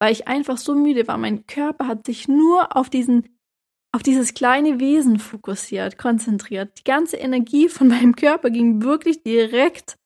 weil 0.00 0.12
ich 0.12 0.28
einfach 0.28 0.58
so 0.58 0.74
müde 0.74 1.08
war. 1.08 1.18
Mein 1.18 1.46
Körper 1.46 1.86
hat 1.86 2.06
sich 2.06 2.28
nur 2.28 2.76
auf 2.76 2.90
diesen, 2.90 3.36
auf 3.92 4.02
dieses 4.02 4.34
kleine 4.34 4.80
Wesen 4.80 5.18
fokussiert, 5.18 5.98
konzentriert. 5.98 6.78
Die 6.78 6.84
ganze 6.84 7.16
Energie 7.16 7.68
von 7.68 7.88
meinem 7.88 8.14
Körper 8.14 8.50
ging 8.50 8.82
wirklich 8.82 9.22
direkt 9.22 9.96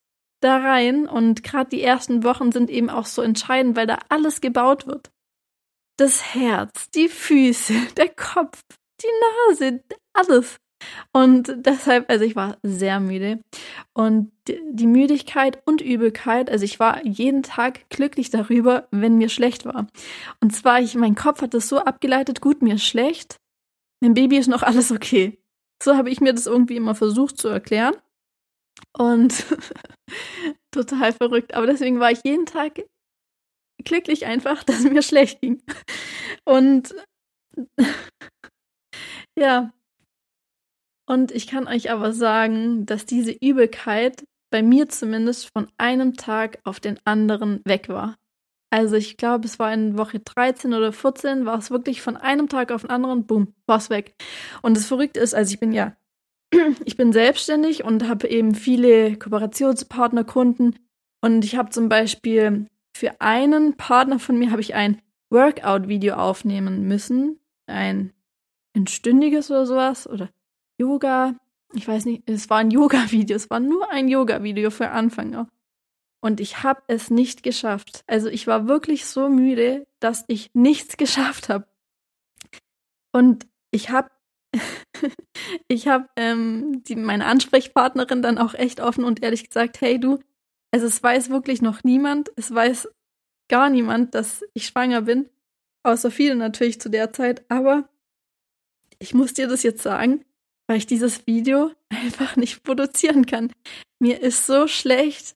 da 0.41 0.57
rein 0.57 1.07
und 1.07 1.43
gerade 1.43 1.69
die 1.69 1.81
ersten 1.81 2.23
Wochen 2.23 2.51
sind 2.51 2.69
eben 2.69 2.89
auch 2.89 3.05
so 3.05 3.21
entscheidend, 3.21 3.77
weil 3.77 3.87
da 3.87 3.99
alles 4.09 4.41
gebaut 4.41 4.87
wird. 4.87 5.09
Das 5.97 6.33
Herz, 6.33 6.89
die 6.91 7.07
Füße, 7.07 7.73
der 7.97 8.09
Kopf, 8.09 8.63
die 9.01 9.07
Nase, 9.49 9.83
alles. 10.13 10.57
Und 11.11 11.53
deshalb, 11.57 12.09
also 12.09 12.25
ich 12.25 12.35
war 12.35 12.57
sehr 12.63 12.99
müde. 12.99 13.39
Und 13.93 14.31
die 14.47 14.87
Müdigkeit 14.87 15.61
und 15.65 15.81
Übelkeit, 15.81 16.49
also 16.49 16.65
ich 16.65 16.79
war 16.79 17.05
jeden 17.05 17.43
Tag 17.43 17.89
glücklich 17.89 18.29
darüber, 18.29 18.87
wenn 18.91 19.17
mir 19.17 19.29
schlecht 19.29 19.65
war. 19.65 19.87
Und 20.41 20.55
zwar, 20.55 20.81
ich, 20.81 20.95
mein 20.95 21.15
Kopf 21.15 21.41
hat 21.41 21.53
das 21.53 21.69
so 21.69 21.79
abgeleitet, 21.79 22.41
gut, 22.41 22.61
mir 22.61 22.75
ist 22.75 22.85
schlecht. 22.85 23.37
Mein 24.01 24.13
Baby 24.13 24.37
ist 24.37 24.47
noch 24.47 24.63
alles 24.63 24.91
okay. 24.91 25.39
So 25.81 25.95
habe 25.95 26.09
ich 26.09 26.21
mir 26.21 26.33
das 26.33 26.47
irgendwie 26.47 26.75
immer 26.75 26.95
versucht 26.95 27.37
zu 27.37 27.47
erklären. 27.47 27.95
Und 28.97 29.45
total 30.71 31.13
verrückt. 31.13 31.53
Aber 31.53 31.67
deswegen 31.67 31.99
war 31.99 32.11
ich 32.11 32.19
jeden 32.23 32.45
Tag 32.45 32.83
glücklich 33.83 34.25
einfach, 34.25 34.63
dass 34.63 34.83
mir 34.83 35.01
schlecht 35.01 35.41
ging. 35.41 35.61
Und 36.45 36.95
ja, 39.37 39.73
und 41.05 41.31
ich 41.31 41.47
kann 41.47 41.67
euch 41.67 41.91
aber 41.91 42.13
sagen, 42.13 42.85
dass 42.85 43.05
diese 43.05 43.31
Übelkeit 43.31 44.25
bei 44.49 44.61
mir 44.61 44.87
zumindest 44.87 45.49
von 45.51 45.67
einem 45.77 46.13
Tag 46.13 46.59
auf 46.63 46.79
den 46.79 46.99
anderen 47.05 47.61
weg 47.65 47.89
war. 47.89 48.15
Also 48.69 48.95
ich 48.95 49.17
glaube, 49.17 49.45
es 49.45 49.59
war 49.59 49.73
in 49.73 49.97
Woche 49.97 50.19
13 50.19 50.73
oder 50.73 50.91
14, 50.93 51.45
war 51.45 51.59
es 51.59 51.71
wirklich 51.71 52.01
von 52.01 52.17
einem 52.17 52.49
Tag 52.49 52.71
auf 52.71 52.81
den 52.81 52.89
anderen, 52.89 53.25
boom, 53.25 53.53
war 53.65 53.77
es 53.77 53.89
weg. 53.89 54.15
Und 54.61 54.77
das 54.77 54.87
Verrückte 54.87 55.19
ist, 55.19 55.35
also 55.35 55.53
ich 55.53 55.59
bin 55.59 55.73
ja, 55.73 55.95
ich 56.85 56.97
bin 56.97 57.13
selbstständig 57.13 57.83
und 57.83 58.07
habe 58.07 58.27
eben 58.27 58.55
viele 58.55 59.15
Kooperationspartner, 59.17 60.23
Kunden. 60.23 60.75
Und 61.21 61.45
ich 61.45 61.55
habe 61.55 61.69
zum 61.69 61.89
Beispiel 61.89 62.67
für 62.95 63.19
einen 63.21 63.75
Partner 63.75 64.19
von 64.19 64.37
mir 64.37 64.51
habe 64.51 64.61
ich 64.61 64.75
ein 64.75 65.01
Workout-Video 65.29 66.15
aufnehmen 66.15 66.87
müssen. 66.87 67.39
Ein, 67.67 68.11
ein 68.75 68.87
stündiges 68.87 69.49
oder 69.51 69.65
sowas. 69.65 70.07
Oder 70.07 70.29
Yoga. 70.83 71.35
Ich 71.73 71.87
weiß 71.87 72.05
nicht, 72.05 72.29
es 72.29 72.49
war 72.49 72.57
ein 72.57 72.71
Yoga-Video. 72.71 73.37
Es 73.37 73.49
war 73.49 73.61
nur 73.61 73.89
ein 73.89 74.09
Yoga-Video 74.09 74.69
für 74.69 74.89
Anfänger. 74.89 75.47
Und 76.21 76.41
ich 76.41 76.61
habe 76.61 76.83
es 76.87 77.09
nicht 77.09 77.41
geschafft. 77.41 78.03
Also 78.05 78.27
ich 78.27 78.47
war 78.47 78.67
wirklich 78.67 79.05
so 79.05 79.29
müde, 79.29 79.87
dass 80.01 80.25
ich 80.27 80.51
nichts 80.53 80.97
geschafft 81.03 81.47
habe. 81.47 81.67
Und 83.13 83.47
ich 83.71 83.89
habe 83.91 84.09
ich 85.67 85.87
habe 85.87 86.07
ähm, 86.15 86.83
meine 86.95 87.25
Ansprechpartnerin 87.25 88.21
dann 88.21 88.37
auch 88.37 88.53
echt 88.53 88.81
offen 88.81 89.03
und 89.03 89.23
ehrlich 89.23 89.47
gesagt, 89.47 89.81
hey 89.81 89.99
du, 89.99 90.19
also 90.71 90.85
es 90.85 91.01
weiß 91.01 91.29
wirklich 91.29 91.61
noch 91.61 91.83
niemand, 91.83 92.31
es 92.35 92.53
weiß 92.53 92.89
gar 93.49 93.69
niemand, 93.69 94.13
dass 94.13 94.43
ich 94.53 94.67
schwanger 94.67 95.03
bin, 95.03 95.27
außer 95.83 96.11
viele 96.11 96.35
natürlich 96.35 96.79
zu 96.79 96.89
der 96.89 97.13
Zeit, 97.13 97.43
aber 97.49 97.89
ich 98.99 99.13
muss 99.13 99.33
dir 99.33 99.47
das 99.47 99.63
jetzt 99.63 99.81
sagen, 99.81 100.23
weil 100.67 100.77
ich 100.77 100.87
dieses 100.87 101.25
Video 101.27 101.71
einfach 101.89 102.35
nicht 102.35 102.63
produzieren 102.63 103.25
kann. 103.25 103.51
Mir 103.99 104.21
ist 104.21 104.45
so 104.45 104.67
schlecht, 104.67 105.35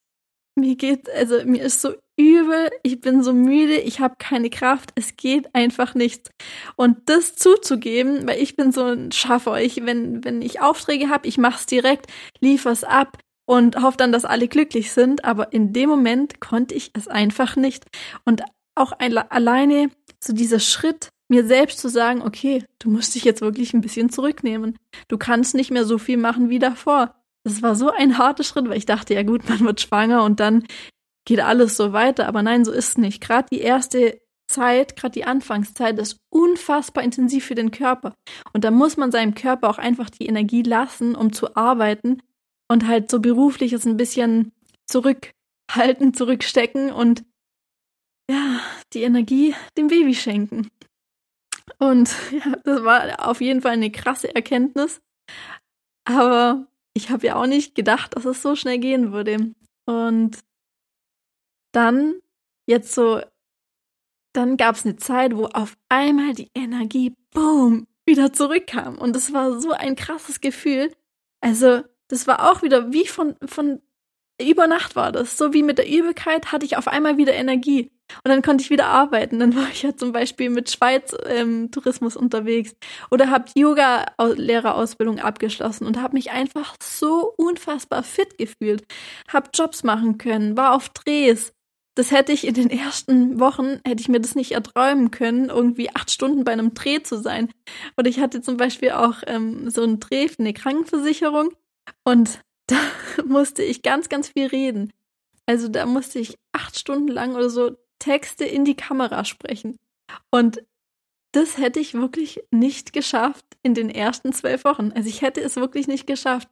mir 0.55 0.75
geht, 0.75 1.09
also 1.11 1.43
mir 1.45 1.61
ist 1.61 1.81
so 1.81 1.93
übel, 2.17 2.69
ich 2.81 2.99
bin 2.99 3.23
so 3.23 3.31
müde, 3.31 3.75
ich 3.75 3.99
habe 3.99 4.15
keine 4.17 4.49
Kraft, 4.49 4.91
es 4.95 5.15
geht 5.15 5.53
einfach 5.53 5.93
nicht. 5.93 6.31
Und 6.75 6.97
das 7.09 7.35
zuzugeben, 7.35 8.27
weil 8.27 8.41
ich 8.41 8.55
bin 8.55 8.71
so 8.71 8.83
ein 8.83 9.11
Schaffer, 9.11 9.61
ich, 9.61 9.85
wenn, 9.85 10.23
wenn 10.25 10.41
ich 10.41 10.59
Aufträge 10.59 11.09
habe, 11.09 11.27
ich 11.27 11.37
mach's 11.37 11.67
direkt, 11.67 12.07
liefer's 12.39 12.83
ab 12.83 13.19
und 13.45 13.81
hoffe 13.81 13.97
dann, 13.97 14.11
dass 14.11 14.25
alle 14.25 14.47
glücklich 14.47 14.91
sind, 14.91 15.23
aber 15.23 15.53
in 15.53 15.73
dem 15.73 15.89
Moment 15.89 16.41
konnte 16.41 16.73
ich 16.73 16.91
es 16.93 17.07
einfach 17.07 17.55
nicht. 17.55 17.85
Und 18.25 18.41
auch 18.75 18.91
ein, 18.91 19.17
alleine 19.17 19.89
so 20.19 20.33
dieser 20.33 20.59
Schritt, 20.59 21.09
mir 21.29 21.45
selbst 21.45 21.79
zu 21.79 21.89
sagen, 21.89 22.21
okay, 22.21 22.63
du 22.79 22.89
musst 22.89 23.15
dich 23.15 23.23
jetzt 23.23 23.41
wirklich 23.41 23.73
ein 23.73 23.81
bisschen 23.81 24.09
zurücknehmen. 24.09 24.77
Du 25.07 25.17
kannst 25.17 25.55
nicht 25.55 25.71
mehr 25.71 25.85
so 25.85 25.97
viel 25.97 26.17
machen 26.17 26.49
wie 26.49 26.59
davor. 26.59 27.15
Das 27.43 27.61
war 27.61 27.75
so 27.75 27.91
ein 27.91 28.17
harter 28.17 28.43
Schritt, 28.43 28.69
weil 28.69 28.77
ich 28.77 28.85
dachte, 28.85 29.13
ja 29.13 29.23
gut, 29.23 29.47
man 29.49 29.59
wird 29.61 29.81
schwanger 29.81 30.23
und 30.23 30.39
dann 30.39 30.65
geht 31.25 31.41
alles 31.41 31.75
so 31.75 31.93
weiter. 31.93 32.27
Aber 32.27 32.41
nein, 32.41 32.65
so 32.65 32.71
ist 32.71 32.89
es 32.89 32.97
nicht. 32.97 33.21
Gerade 33.21 33.47
die 33.51 33.59
erste 33.59 34.19
Zeit, 34.47 34.95
gerade 34.95 35.11
die 35.11 35.25
Anfangszeit 35.25 35.99
ist 35.99 36.17
unfassbar 36.29 37.03
intensiv 37.03 37.45
für 37.45 37.55
den 37.55 37.71
Körper. 37.71 38.13
Und 38.53 38.63
da 38.63 38.71
muss 38.71 38.95
man 38.95 39.11
seinem 39.11 39.35
Körper 39.35 39.69
auch 39.69 39.77
einfach 39.77 40.09
die 40.09 40.25
Energie 40.25 40.63
lassen, 40.63 41.15
um 41.15 41.33
zu 41.33 41.55
arbeiten 41.55 42.21
und 42.69 42.87
halt 42.87 43.11
so 43.11 43.19
beruflich 43.19 43.73
es 43.73 43.85
ein 43.85 43.97
bisschen 43.97 44.53
zurückhalten, 44.85 46.13
zurückstecken 46.13 46.91
und 46.91 47.25
ja, 48.29 48.59
die 48.93 49.03
Energie 49.03 49.55
dem 49.77 49.87
Baby 49.87 50.15
schenken. 50.15 50.69
Und 51.79 52.13
ja, 52.31 52.55
das 52.63 52.83
war 52.83 53.27
auf 53.27 53.41
jeden 53.41 53.61
Fall 53.61 53.73
eine 53.73 53.91
krasse 53.91 54.33
Erkenntnis. 54.33 55.01
Aber 56.05 56.67
ich 56.93 57.09
habe 57.09 57.27
ja 57.27 57.35
auch 57.35 57.47
nicht 57.47 57.75
gedacht, 57.75 58.15
dass 58.15 58.25
es 58.25 58.41
so 58.41 58.55
schnell 58.55 58.79
gehen 58.79 59.11
würde. 59.11 59.53
Und 59.85 60.39
dann, 61.73 62.19
jetzt 62.65 62.93
so, 62.93 63.21
dann 64.33 64.57
gab 64.57 64.75
es 64.75 64.85
eine 64.85 64.95
Zeit, 64.95 65.35
wo 65.35 65.45
auf 65.45 65.77
einmal 65.89 66.33
die 66.33 66.49
Energie, 66.55 67.15
boom, 67.31 67.87
wieder 68.05 68.33
zurückkam. 68.33 68.97
Und 68.97 69.15
das 69.15 69.33
war 69.33 69.59
so 69.59 69.71
ein 69.71 69.95
krasses 69.95 70.41
Gefühl. 70.41 70.91
Also, 71.41 71.83
das 72.07 72.25
war 72.25 72.49
auch 72.49 72.61
wieder 72.61 72.93
wie 72.93 73.05
von, 73.05 73.35
von 73.45 73.81
über 74.41 74.67
Nacht 74.67 74.95
war 74.95 75.11
das. 75.11 75.37
So 75.37 75.53
wie 75.53 75.63
mit 75.63 75.77
der 75.77 75.89
Übelkeit 75.89 76.51
hatte 76.51 76.65
ich 76.65 76.77
auf 76.77 76.87
einmal 76.87 77.17
wieder 77.17 77.33
Energie. 77.33 77.91
Und 78.23 78.29
dann 78.29 78.41
konnte 78.41 78.63
ich 78.63 78.69
wieder 78.69 78.87
arbeiten. 78.87 79.39
Dann 79.39 79.55
war 79.55 79.67
ich 79.71 79.83
ja 79.83 79.95
zum 79.95 80.11
Beispiel 80.11 80.49
mit 80.49 80.71
Schweiz 80.71 81.15
ähm, 81.25 81.71
Tourismus 81.71 82.15
unterwegs 82.15 82.75
oder 83.11 83.29
habe 83.29 83.51
Yoga-Lehrerausbildung 83.55 85.19
abgeschlossen 85.19 85.85
und 85.85 86.01
habe 86.01 86.15
mich 86.15 86.31
einfach 86.31 86.75
so 86.81 87.33
unfassbar 87.37 88.03
fit 88.03 88.37
gefühlt. 88.37 88.83
Habe 89.27 89.49
Jobs 89.53 89.83
machen 89.83 90.17
können, 90.17 90.57
war 90.57 90.73
auf 90.73 90.89
Drehs. 90.89 91.53
Das 91.95 92.11
hätte 92.11 92.31
ich 92.31 92.45
in 92.45 92.53
den 92.53 92.69
ersten 92.69 93.39
Wochen, 93.39 93.79
hätte 93.83 94.01
ich 94.01 94.07
mir 94.07 94.21
das 94.21 94.35
nicht 94.35 94.51
erträumen 94.51 95.09
können, 95.09 95.49
irgendwie 95.49 95.89
acht 95.95 96.11
Stunden 96.11 96.43
bei 96.43 96.51
einem 96.51 96.75
Dreh 96.75 97.01
zu 97.01 97.19
sein. 97.19 97.49
Und 97.95 98.05
ich 98.05 98.19
hatte 98.19 98.41
zum 98.41 98.55
Beispiel 98.55 98.91
auch 98.91 99.23
ähm, 99.25 99.71
so 99.71 99.81
einen 99.81 99.99
Dreh 99.99 100.27
für 100.27 100.39
eine 100.39 100.53
Krankenversicherung 100.53 101.49
und 102.03 102.39
da 102.67 102.77
musste 103.25 103.63
ich 103.63 103.81
ganz, 103.81 104.09
ganz 104.09 104.29
viel 104.29 104.45
reden. 104.45 104.93
Also 105.47 105.69
da 105.69 105.85
musste 105.85 106.19
ich 106.19 106.37
acht 106.51 106.77
Stunden 106.77 107.07
lang 107.07 107.33
oder 107.33 107.49
so 107.49 107.75
Texte 107.99 108.45
in 108.45 108.65
die 108.65 108.75
Kamera 108.75 109.25
sprechen. 109.25 109.77
Und 110.31 110.63
das 111.33 111.57
hätte 111.57 111.79
ich 111.79 111.93
wirklich 111.93 112.41
nicht 112.51 112.93
geschafft 112.93 113.45
in 113.61 113.73
den 113.73 113.89
ersten 113.89 114.33
zwölf 114.33 114.63
Wochen. 114.63 114.91
Also 114.93 115.09
ich 115.09 115.21
hätte 115.21 115.41
es 115.41 115.55
wirklich 115.55 115.87
nicht 115.87 116.07
geschafft. 116.07 116.49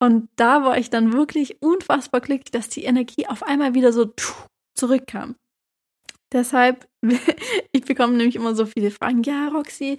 Und 0.00 0.28
da 0.36 0.64
war 0.64 0.78
ich 0.78 0.90
dann 0.90 1.12
wirklich 1.12 1.62
unfassbar 1.62 2.20
glücklich, 2.20 2.50
dass 2.50 2.68
die 2.68 2.84
Energie 2.84 3.26
auf 3.26 3.42
einmal 3.42 3.74
wieder 3.74 3.92
so 3.92 4.12
zurückkam. 4.74 5.36
Deshalb, 6.32 6.88
ich 7.72 7.84
bekomme 7.84 8.16
nämlich 8.16 8.36
immer 8.36 8.54
so 8.54 8.66
viele 8.66 8.90
Fragen. 8.90 9.22
Ja, 9.22 9.48
Roxy, 9.48 9.98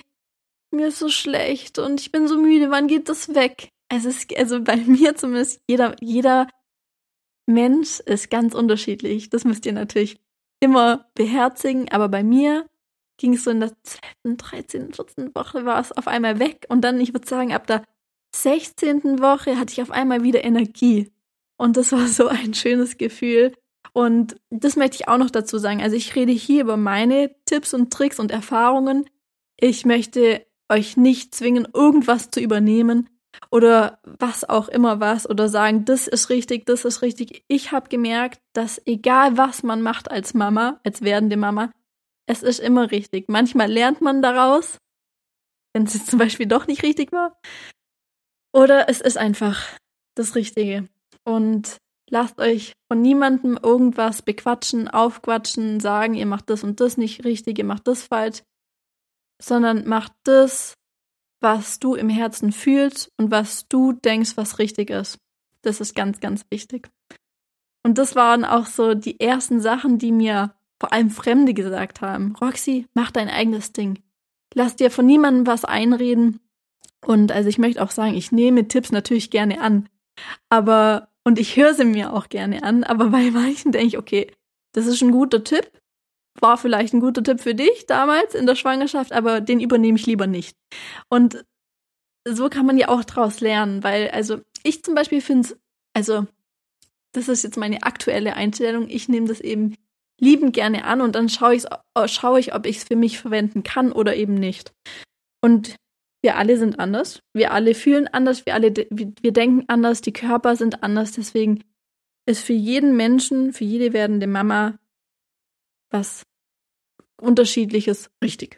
mir 0.71 0.87
ist 0.87 0.99
so 0.99 1.09
schlecht 1.09 1.77
und 1.79 2.01
ich 2.01 2.11
bin 2.11 2.27
so 2.27 2.37
müde. 2.37 2.71
Wann 2.71 2.87
geht 2.87 3.07
das 3.07 3.33
weg? 3.35 3.69
Es 3.89 4.27
also 4.35 4.61
bei 4.61 4.75
mir 4.87 5.15
zumindest, 5.15 5.61
jeder, 5.67 5.95
jeder 6.01 6.47
Mensch 7.45 7.99
ist 7.99 8.29
ganz 8.29 8.55
unterschiedlich. 8.55 9.29
Das 9.29 9.45
müsst 9.45 9.65
ihr 9.65 9.73
natürlich 9.73 10.19
immer 10.63 11.09
beherzigen, 11.13 11.91
aber 11.91 12.07
bei 12.07 12.23
mir 12.23 12.65
ging 13.17 13.33
es 13.33 13.43
so 13.43 13.51
in 13.51 13.59
der 13.59 13.71
12., 13.83 14.37
13., 14.37 14.93
14. 14.93 15.35
Woche 15.35 15.65
war 15.65 15.79
es 15.79 15.91
auf 15.91 16.07
einmal 16.07 16.39
weg 16.39 16.65
und 16.69 16.81
dann, 16.81 17.01
ich 17.01 17.13
würde 17.13 17.27
sagen, 17.27 17.53
ab 17.53 17.67
der 17.67 17.83
16. 18.33 19.19
Woche 19.19 19.59
hatte 19.59 19.73
ich 19.73 19.81
auf 19.81 19.91
einmal 19.91 20.23
wieder 20.23 20.43
Energie. 20.43 21.11
Und 21.57 21.75
das 21.77 21.91
war 21.91 22.07
so 22.07 22.27
ein 22.27 22.53
schönes 22.53 22.97
Gefühl. 22.97 23.53
Und 23.91 24.37
das 24.49 24.77
möchte 24.77 24.95
ich 24.95 25.07
auch 25.09 25.17
noch 25.17 25.29
dazu 25.29 25.57
sagen. 25.57 25.81
Also 25.81 25.97
ich 25.97 26.15
rede 26.15 26.31
hier 26.31 26.61
über 26.61 26.77
meine 26.77 27.35
Tipps 27.45 27.73
und 27.73 27.91
Tricks 27.91 28.19
und 28.19 28.31
Erfahrungen. 28.31 29.05
Ich 29.59 29.85
möchte 29.85 30.45
euch 30.69 30.97
nicht 30.97 31.35
zwingen, 31.35 31.67
irgendwas 31.73 32.31
zu 32.31 32.39
übernehmen 32.39 33.09
oder 33.49 33.99
was 34.03 34.47
auch 34.47 34.67
immer 34.67 34.99
was 34.99 35.29
oder 35.29 35.49
sagen, 35.49 35.85
das 35.85 36.07
ist 36.07 36.29
richtig, 36.29 36.65
das 36.65 36.85
ist 36.85 37.01
richtig. 37.01 37.43
Ich 37.47 37.71
habe 37.71 37.89
gemerkt, 37.89 38.41
dass 38.53 38.81
egal 38.85 39.37
was 39.37 39.63
man 39.63 39.81
macht 39.81 40.11
als 40.11 40.33
Mama, 40.33 40.79
als 40.83 41.01
werdende 41.01 41.37
Mama, 41.37 41.71
es 42.27 42.43
ist 42.43 42.59
immer 42.59 42.91
richtig. 42.91 43.29
Manchmal 43.29 43.71
lernt 43.71 44.01
man 44.01 44.21
daraus, 44.21 44.77
wenn 45.73 45.83
es 45.83 46.05
zum 46.05 46.19
Beispiel 46.19 46.45
doch 46.45 46.67
nicht 46.67 46.83
richtig 46.83 47.11
war. 47.11 47.37
Oder 48.53 48.87
es 48.89 49.01
ist 49.01 49.17
einfach 49.17 49.77
das 50.15 50.35
Richtige. 50.35 50.87
Und 51.23 51.77
lasst 52.09 52.39
euch 52.39 52.73
von 52.91 53.01
niemandem 53.01 53.57
irgendwas 53.61 54.21
bequatschen, 54.21 54.87
aufquatschen, 54.87 55.79
sagen, 55.79 56.13
ihr 56.13 56.27
macht 56.27 56.49
das 56.49 56.63
und 56.63 56.79
das 56.79 56.97
nicht 56.97 57.25
richtig, 57.25 57.57
ihr 57.57 57.65
macht 57.65 57.87
das 57.87 58.03
falsch, 58.03 58.43
sondern 59.41 59.87
macht 59.87 60.13
das, 60.23 60.75
was 61.43 61.79
du 61.79 61.93
im 61.93 62.09
Herzen 62.09 62.51
fühlst 62.53 63.11
und 63.17 63.29
was 63.29 63.67
du 63.67 63.91
denkst, 63.91 64.37
was 64.37 64.59
richtig 64.59 64.89
ist. 64.89 65.19
Das 65.61 65.81
ist 65.81 65.93
ganz, 65.93 66.19
ganz 66.21 66.45
wichtig. 66.49 66.89
Und 67.83 67.97
das 67.97 68.15
waren 68.15 68.45
auch 68.45 68.65
so 68.65 68.93
die 68.93 69.19
ersten 69.19 69.59
Sachen, 69.59 69.99
die 69.99 70.13
mir 70.13 70.55
vor 70.79 70.93
allem 70.93 71.09
Fremde 71.09 71.53
gesagt 71.53 72.01
haben. 72.01 72.35
Roxy, 72.41 72.87
mach 72.93 73.11
dein 73.11 73.29
eigenes 73.29 73.73
Ding. 73.73 74.01
Lass 74.53 74.77
dir 74.77 74.89
von 74.89 75.05
niemandem 75.05 75.45
was 75.45 75.65
einreden. 75.65 76.39
Und 77.05 77.31
also 77.33 77.49
ich 77.49 77.57
möchte 77.57 77.83
auch 77.83 77.91
sagen, 77.91 78.15
ich 78.15 78.31
nehme 78.31 78.67
Tipps 78.69 78.91
natürlich 78.91 79.29
gerne 79.29 79.59
an. 79.59 79.89
Aber, 80.49 81.09
und 81.25 81.39
ich 81.39 81.57
höre 81.57 81.73
sie 81.73 81.85
mir 81.85 82.13
auch 82.13 82.29
gerne 82.29 82.63
an, 82.63 82.83
aber 82.85 83.09
bei 83.09 83.31
manchen 83.31 83.73
denke 83.73 83.87
ich, 83.87 83.97
okay, 83.97 84.31
das 84.71 84.87
ist 84.87 85.01
ein 85.01 85.11
guter 85.11 85.43
Tipp, 85.43 85.69
war 86.39 86.57
vielleicht 86.57 86.93
ein 86.93 86.99
guter 86.99 87.23
Tipp 87.23 87.41
für 87.41 87.55
dich 87.55 87.85
damals 87.85 88.35
in 88.35 88.45
der 88.45 88.55
Schwangerschaft, 88.55 89.11
aber 89.11 89.41
den 89.41 89.59
übernehme 89.59 89.97
ich 89.97 90.05
lieber 90.05 90.27
nicht. 90.27 90.57
Und 91.09 91.45
so 92.27 92.49
kann 92.49 92.65
man 92.65 92.77
ja 92.77 92.89
auch 92.89 93.03
draus 93.03 93.41
lernen, 93.41 93.83
weil, 93.83 94.09
also 94.09 94.39
ich 94.63 94.83
zum 94.83 94.95
Beispiel 94.95 95.21
finde 95.21 95.49
es, 95.49 95.57
also 95.93 96.25
das 97.11 97.27
ist 97.27 97.43
jetzt 97.43 97.57
meine 97.57 97.83
aktuelle 97.83 98.35
Einstellung, 98.35 98.87
ich 98.89 99.09
nehme 99.09 99.27
das 99.27 99.39
eben 99.39 99.75
liebend 100.19 100.53
gerne 100.53 100.85
an 100.85 101.01
und 101.01 101.15
dann 101.15 101.29
schaue, 101.29 101.55
ich's, 101.55 101.67
schaue 102.05 102.39
ich, 102.39 102.55
ob 102.55 102.65
ich 102.65 102.77
es 102.77 102.83
für 102.85 102.95
mich 102.95 103.19
verwenden 103.19 103.63
kann 103.63 103.91
oder 103.91 104.15
eben 104.15 104.35
nicht. 104.35 104.73
Und 105.41 105.75
wir 106.23 106.37
alle 106.37 106.57
sind 106.57 106.79
anders. 106.79 107.19
Wir 107.33 107.51
alle 107.51 107.75
fühlen 107.75 108.07
anders, 108.07 108.45
wir 108.45 108.53
alle, 108.53 108.73
wir 108.73 109.31
denken 109.33 109.65
anders, 109.67 110.01
die 110.01 110.13
Körper 110.13 110.55
sind 110.55 110.81
anders. 110.81 111.11
Deswegen 111.11 111.63
ist 112.25 112.43
für 112.43 112.53
jeden 112.53 112.95
Menschen, 112.95 113.51
für 113.51 113.65
jede 113.65 113.91
werdende 113.91 114.27
Mama 114.27 114.79
was 115.93 116.23
Unterschiedliches 117.21 118.09
richtig. 118.23 118.57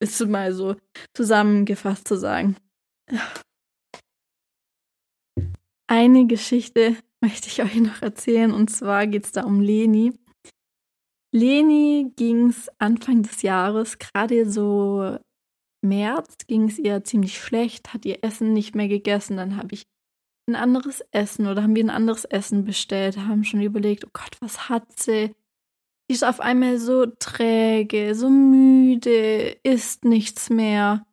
Ist 0.00 0.20
mal 0.26 0.52
so 0.52 0.76
zusammengefasst 1.14 2.06
zu 2.06 2.16
sagen. 2.16 2.56
Eine 5.88 6.26
Geschichte 6.26 6.96
möchte 7.20 7.48
ich 7.48 7.62
euch 7.62 7.76
noch 7.76 8.02
erzählen 8.02 8.52
und 8.52 8.68
zwar 8.68 9.06
geht 9.06 9.24
es 9.24 9.32
da 9.32 9.44
um 9.44 9.60
Leni. 9.60 10.12
Leni 11.32 12.12
ging 12.16 12.48
es 12.48 12.68
Anfang 12.78 13.22
des 13.22 13.42
Jahres, 13.42 13.98
gerade 13.98 14.48
so 14.48 15.18
März, 15.82 16.36
ging 16.46 16.68
es 16.68 16.78
ihr 16.78 17.04
ziemlich 17.04 17.38
schlecht, 17.38 17.92
hat 17.94 18.04
ihr 18.04 18.22
Essen 18.22 18.52
nicht 18.52 18.74
mehr 18.74 18.88
gegessen. 18.88 19.36
Dann 19.36 19.56
habe 19.56 19.74
ich 19.74 19.84
ein 20.48 20.56
anderes 20.56 21.02
Essen 21.10 21.46
oder 21.46 21.62
haben 21.62 21.74
wir 21.74 21.84
ein 21.84 21.90
anderes 21.90 22.24
Essen 22.24 22.64
bestellt, 22.64 23.16
haben 23.16 23.44
schon 23.44 23.60
überlegt, 23.60 24.04
oh 24.04 24.10
Gott, 24.12 24.36
was 24.40 24.68
hat 24.68 24.98
sie? 24.98 25.34
Die 26.08 26.14
ist 26.14 26.24
auf 26.24 26.40
einmal 26.40 26.78
so 26.78 27.06
träge, 27.06 28.14
so 28.14 28.30
müde, 28.30 29.56
isst 29.62 30.04
nichts 30.04 30.50
mehr. 30.50 31.04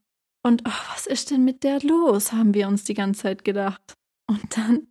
Und 0.45 0.63
oh, 0.67 0.91
was 0.93 1.07
ist 1.07 1.31
denn 1.31 1.43
mit 1.43 1.63
der 1.63 1.79
los, 1.81 2.31
haben 2.31 2.53
wir 2.53 2.67
uns 2.67 2.83
die 2.83 2.93
ganze 2.93 3.23
Zeit 3.23 3.43
gedacht. 3.43 3.93
Und 4.29 4.57
dann 4.57 4.87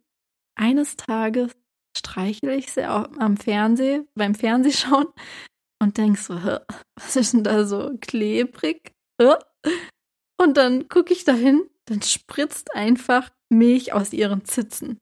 eines 0.55 0.97
Tages 0.97 1.53
streichle 1.97 2.57
ich 2.57 2.73
sie 2.73 2.87
auch 2.87 3.09
am 3.19 3.37
Fernseh, 3.37 4.03
beim 4.15 4.35
Fernsehschauen 4.35 5.09
und 5.81 5.99
denk 5.99 6.19
so, 6.19 6.35
was 6.35 7.17
ist 7.17 7.35
denn 7.35 7.45
da 7.45 7.65
so 7.65 7.97
klebrig? 8.01 8.93
Und 10.41 10.57
dann 10.57 10.88
gucke 10.88 11.12
ich 11.12 11.25
dahin, 11.25 11.69
dann 11.85 12.03
spritzt 12.03 12.75
einfach 12.75 13.31
Milch 13.51 13.93
aus 13.93 14.12
ihren 14.12 14.45
Zitzen. 14.45 15.01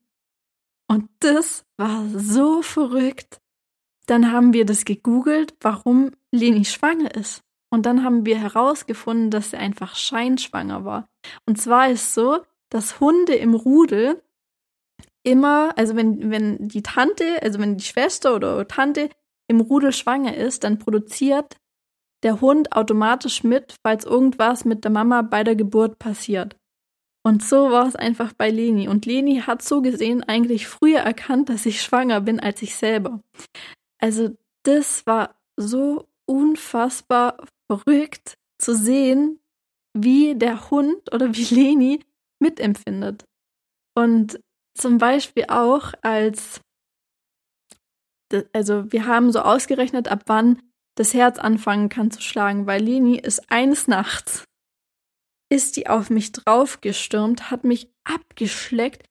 Und 0.89 1.09
das 1.21 1.65
war 1.77 2.07
so 2.09 2.63
verrückt. 2.63 3.41
Dann 4.11 4.33
haben 4.33 4.53
wir 4.53 4.67
das 4.67 4.85
gegoogelt, 4.85 5.55
warum 5.61 6.11
Leni 6.33 6.65
schwanger 6.65 7.15
ist. 7.15 7.45
Und 7.73 7.87
dann 7.87 8.03
haben 8.03 8.27
wir 8.27 8.41
herausgefunden, 8.41 9.31
dass 9.31 9.51
sie 9.51 9.57
einfach 9.57 9.95
scheinschwanger 9.95 10.85
war. 10.85 11.09
Und 11.47 11.61
zwar 11.61 11.89
ist 11.89 12.13
so, 12.13 12.41
dass 12.71 12.99
Hunde 12.99 13.37
im 13.37 13.55
Rudel 13.55 14.21
immer, 15.23 15.79
also 15.79 15.95
wenn, 15.95 16.29
wenn 16.29 16.67
die 16.67 16.83
Tante, 16.83 17.41
also 17.41 17.61
wenn 17.61 17.77
die 17.77 17.85
Schwester 17.85 18.35
oder 18.35 18.67
Tante 18.67 19.11
im 19.47 19.61
Rudel 19.61 19.93
schwanger 19.93 20.37
ist, 20.37 20.65
dann 20.65 20.81
produziert 20.81 21.57
der 22.25 22.41
Hund 22.41 22.73
automatisch 22.73 23.45
mit, 23.45 23.77
falls 23.81 24.05
irgendwas 24.05 24.65
mit 24.65 24.83
der 24.83 24.91
Mama 24.91 25.23
bei 25.23 25.45
der 25.45 25.55
Geburt 25.55 26.01
passiert. 26.01 26.57
Und 27.23 27.45
so 27.45 27.71
war 27.71 27.87
es 27.87 27.95
einfach 27.95 28.33
bei 28.33 28.51
Leni. 28.51 28.89
Und 28.89 29.07
Leni 29.07 29.43
hat 29.47 29.63
so 29.63 29.83
gesehen 29.83 30.25
eigentlich 30.25 30.67
früher 30.67 31.01
erkannt, 31.01 31.49
dass 31.49 31.65
ich 31.65 31.81
schwanger 31.81 32.21
bin, 32.23 32.41
als 32.41 32.61
ich 32.63 32.75
selber. 32.75 33.21
Also 34.01 34.37
das 34.63 35.07
war 35.07 35.37
so 35.57 36.09
unfassbar 36.27 37.37
verrückt 37.71 38.35
zu 38.59 38.75
sehen, 38.75 39.41
wie 39.95 40.35
der 40.35 40.71
Hund 40.71 41.13
oder 41.13 41.35
wie 41.35 41.55
Leni 41.55 42.05
mitempfindet. 42.39 43.25
Und 43.95 44.41
zum 44.75 44.99
Beispiel 44.99 45.47
auch 45.49 45.93
als, 46.03 46.61
also 48.53 48.91
wir 48.93 49.07
haben 49.07 49.33
so 49.33 49.41
ausgerechnet, 49.41 50.09
ab 50.09 50.25
wann 50.27 50.63
das 50.97 51.15
Herz 51.15 51.39
anfangen 51.39 51.89
kann 51.89 52.11
zu 52.11 52.21
schlagen, 52.21 52.67
weil 52.67 52.83
Leni 52.83 53.19
ist 53.19 53.51
eines 53.51 53.89
Nachts, 53.89 54.45
ist 55.51 55.77
die 55.77 55.89
auf 55.89 56.11
mich 56.11 56.33
draufgestürmt, 56.33 57.51
hat 57.51 57.65
mich 57.65 57.91
abgeschleckt, 58.05 59.05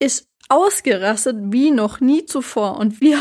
ist 0.00 0.28
ausgerastet 0.48 1.36
wie 1.52 1.70
noch 1.70 2.00
nie 2.00 2.24
zuvor 2.24 2.78
und 2.78 3.00
wir 3.00 3.18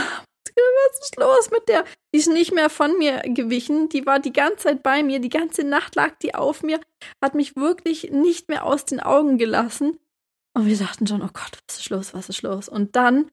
was 0.55 0.99
ist 0.99 1.15
los 1.17 1.51
mit 1.51 1.67
der? 1.67 1.83
Die 2.13 2.19
ist 2.19 2.29
nicht 2.29 2.53
mehr 2.53 2.69
von 2.69 2.97
mir 2.97 3.21
gewichen. 3.25 3.89
Die 3.89 4.05
war 4.05 4.19
die 4.19 4.33
ganze 4.33 4.65
Zeit 4.65 4.83
bei 4.83 5.03
mir. 5.03 5.19
Die 5.19 5.29
ganze 5.29 5.63
Nacht 5.63 5.95
lag 5.95 6.17
die 6.21 6.35
auf 6.35 6.63
mir. 6.63 6.79
Hat 7.21 7.35
mich 7.35 7.55
wirklich 7.55 8.11
nicht 8.11 8.49
mehr 8.49 8.65
aus 8.65 8.85
den 8.85 8.99
Augen 8.99 9.37
gelassen. 9.37 9.99
Und 10.53 10.67
wir 10.67 10.77
dachten 10.77 11.05
schon, 11.05 11.21
oh 11.21 11.29
Gott, 11.33 11.59
was 11.67 11.79
ist 11.79 11.89
los, 11.89 12.13
was 12.13 12.29
ist 12.29 12.41
los? 12.41 12.69
Und 12.69 12.95
dann 12.95 13.29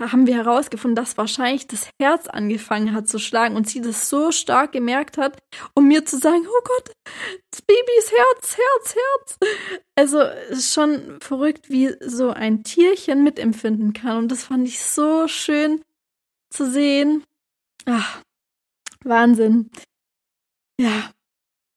haben 0.00 0.26
wir 0.26 0.34
herausgefunden, 0.34 0.96
dass 0.96 1.16
wahrscheinlich 1.16 1.68
das 1.68 1.88
Herz 1.98 2.26
angefangen 2.26 2.92
hat 2.92 3.08
zu 3.08 3.18
schlagen 3.18 3.56
und 3.56 3.68
sie 3.68 3.80
das 3.80 4.10
so 4.10 4.30
stark 4.30 4.72
gemerkt 4.72 5.16
hat, 5.16 5.38
um 5.74 5.88
mir 5.88 6.04
zu 6.04 6.18
sagen, 6.18 6.44
oh 6.46 6.62
Gott, 6.64 6.92
das 7.50 7.62
Babys 7.62 8.12
Herz, 8.12 8.58
Herz, 8.58 8.94
Herz. 8.94 9.38
Also 9.94 10.20
ist 10.50 10.74
schon 10.74 11.18
verrückt, 11.20 11.70
wie 11.70 11.94
so 12.00 12.30
ein 12.30 12.62
Tierchen 12.62 13.24
mitempfinden 13.24 13.94
kann. 13.94 14.18
Und 14.18 14.32
das 14.32 14.44
fand 14.44 14.68
ich 14.68 14.82
so 14.82 15.28
schön 15.28 15.82
zu 16.56 16.70
sehen. 16.70 17.24
Ach, 17.84 18.22
Wahnsinn. 19.04 19.70
Ja, 20.80 21.10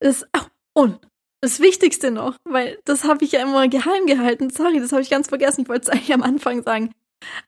ist, 0.02 0.28
oh, 0.36 0.82
und 0.82 1.00
das 1.42 1.60
Wichtigste 1.60 2.12
noch, 2.12 2.38
weil 2.44 2.80
das 2.86 3.04
habe 3.04 3.24
ich 3.24 3.32
ja 3.32 3.42
immer 3.42 3.68
geheim 3.68 4.06
gehalten. 4.06 4.50
Sorry, 4.50 4.80
das 4.80 4.92
habe 4.92 5.02
ich 5.02 5.10
ganz 5.10 5.30
vergessen. 5.30 5.62
Ich 5.62 5.70
wollte 5.70 5.84
es 5.84 5.90
eigentlich 5.94 6.14
am 6.14 6.24
Anfang 6.24 6.64
sagen. 6.64 6.94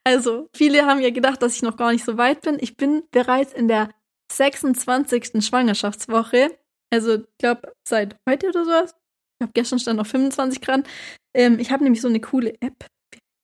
Also, 0.04 0.50
viele 0.56 0.86
haben 0.86 1.02
ja 1.02 1.12
gedacht, 1.12 1.42
dass 1.42 1.56
ich 1.56 1.62
noch 1.62 1.78
gar 1.78 1.92
nicht 1.92 2.06
so 2.06 2.18
weit 2.18 2.42
bin. 2.42 2.58
Ich 2.60 2.78
bin 2.78 3.04
bereits 3.12 3.54
in 3.54 3.68
der 3.68 3.90
26. 4.32 5.46
Schwangerschaftswoche. 5.46 6.58
Also, 6.94 7.16
ich 7.16 7.38
glaube, 7.40 7.74
seit 7.88 8.18
heute 8.30 8.50
oder 8.50 8.66
sowas. 8.66 8.96
Ich 9.40 9.44
habe 9.44 9.54
gestern 9.54 9.80
stand 9.80 9.98
noch 9.98 10.08
25 10.08 10.62
Grad. 10.62 10.88
Ähm, 11.34 11.58
ich 11.60 11.72
habe 11.72 11.84
nämlich 11.84 12.02
so 12.02 12.08
eine 12.08 12.20
coole 12.20 12.54
App. 12.62 12.86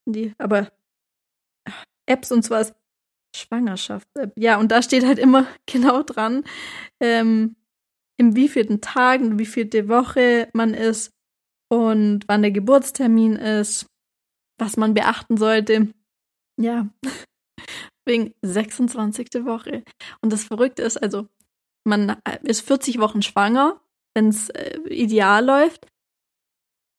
Die, 0.06 0.34
aber 0.38 0.72
Apps 2.06 2.32
und 2.32 2.40
ist 2.40 2.74
Schwangerschaft-App. 3.38 4.34
Ja, 4.36 4.60
und 4.60 4.72
da 4.72 4.82
steht 4.82 5.06
halt 5.06 5.20
immer 5.20 5.46
genau 5.66 6.04
dran, 6.04 6.44
ähm, 7.00 7.56
im 8.18 8.36
wievielten 8.36 8.82
Tag, 8.82 9.22
in 9.22 9.38
wievielte 9.40 9.88
Woche 9.90 10.50
man 10.54 10.74
ist 10.74 11.12
und 11.70 12.28
wann 12.28 12.42
der 12.42 12.52
Geburtstermin 12.52 13.36
ist, 13.36 13.86
was 14.58 14.78
man 14.78 14.94
beachten 14.94 15.38
sollte. 15.38 15.94
Ja, 16.60 16.90
wegen 18.06 18.34
26. 18.42 19.46
Woche. 19.46 19.84
Und 20.22 20.34
das 20.34 20.46
Verrückte 20.46 20.82
ist, 20.82 20.98
also, 20.98 21.28
man 21.84 22.18
ist 22.44 22.62
40 22.62 23.00
Wochen 23.00 23.22
schwanger, 23.22 23.80
wenn 24.16 24.30
es 24.30 24.50
äh, 24.50 24.80
ideal 24.90 25.46
läuft. 25.46 25.88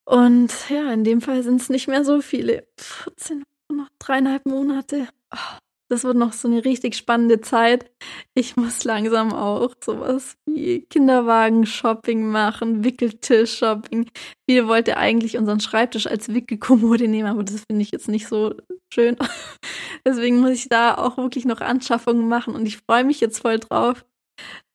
Und 0.06 0.70
ja, 0.70 0.90
in 0.92 1.04
dem 1.04 1.20
Fall 1.20 1.42
sind 1.42 1.60
es 1.60 1.68
nicht 1.68 1.88
mehr 1.88 2.04
so 2.04 2.22
viele. 2.22 2.66
14, 2.78 3.44
noch 3.70 3.88
dreieinhalb 3.98 4.46
Monate. 4.46 5.08
Oh, 5.34 5.58
das 5.88 6.04
wird 6.04 6.16
noch 6.16 6.32
so 6.32 6.48
eine 6.48 6.64
richtig 6.64 6.96
spannende 6.96 7.40
Zeit. 7.40 7.90
Ich 8.34 8.56
muss 8.56 8.84
langsam 8.84 9.32
auch 9.32 9.74
sowas 9.82 10.36
wie 10.46 10.82
Kinderwagen-Shopping 10.82 12.26
machen, 12.26 12.84
Wickeltisch-Shopping. 12.84 14.10
Wir 14.46 14.68
wollten 14.68 14.92
eigentlich 14.92 15.38
unseren 15.38 15.60
Schreibtisch 15.60 16.06
als 16.06 16.32
Wickelkommode 16.32 17.08
nehmen, 17.08 17.28
aber 17.28 17.42
das 17.42 17.64
finde 17.66 17.82
ich 17.82 17.90
jetzt 17.90 18.08
nicht 18.08 18.28
so 18.28 18.54
schön. 18.92 19.16
Deswegen 20.04 20.40
muss 20.40 20.50
ich 20.50 20.68
da 20.68 20.94
auch 20.96 21.16
wirklich 21.16 21.46
noch 21.46 21.60
Anschaffungen 21.60 22.28
machen 22.28 22.54
und 22.54 22.66
ich 22.66 22.78
freue 22.78 23.04
mich 23.04 23.20
jetzt 23.20 23.40
voll 23.40 23.58
drauf. 23.58 24.04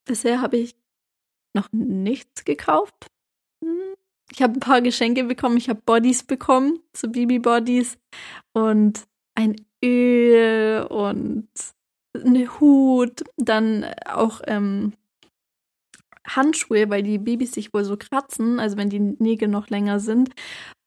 Bisher 0.06 0.42
habe 0.42 0.58
ich 0.58 0.76
noch 1.56 1.70
nichts 1.72 2.44
gekauft. 2.44 3.08
Hm, 3.64 3.96
ich 4.32 4.42
habe 4.42 4.54
ein 4.54 4.60
paar 4.60 4.82
Geschenke 4.82 5.24
bekommen. 5.26 5.58
Ich 5.58 5.70
habe 5.70 5.82
Bodies 5.86 6.24
bekommen, 6.24 6.80
so 6.96 7.08
Baby-Bodies 7.08 7.98
und 8.54 9.04
ein 9.36 9.56
Öl 9.84 10.84
und 10.90 11.48
eine 12.16 12.60
Hut, 12.60 13.24
dann 13.38 13.86
auch 14.06 14.42
ähm, 14.48 14.94
Handschuhe, 16.28 16.90
weil 16.90 17.04
die 17.04 17.18
Babys 17.18 17.52
sich 17.52 17.74
wohl 17.74 17.84
so 17.84 17.98
kratzen, 17.98 18.60
also 18.60 18.78
wenn 18.78 18.90
die 18.90 19.00
Nägel 19.00 19.48
noch 19.48 19.70
länger 19.70 20.00
sind, 20.00 20.30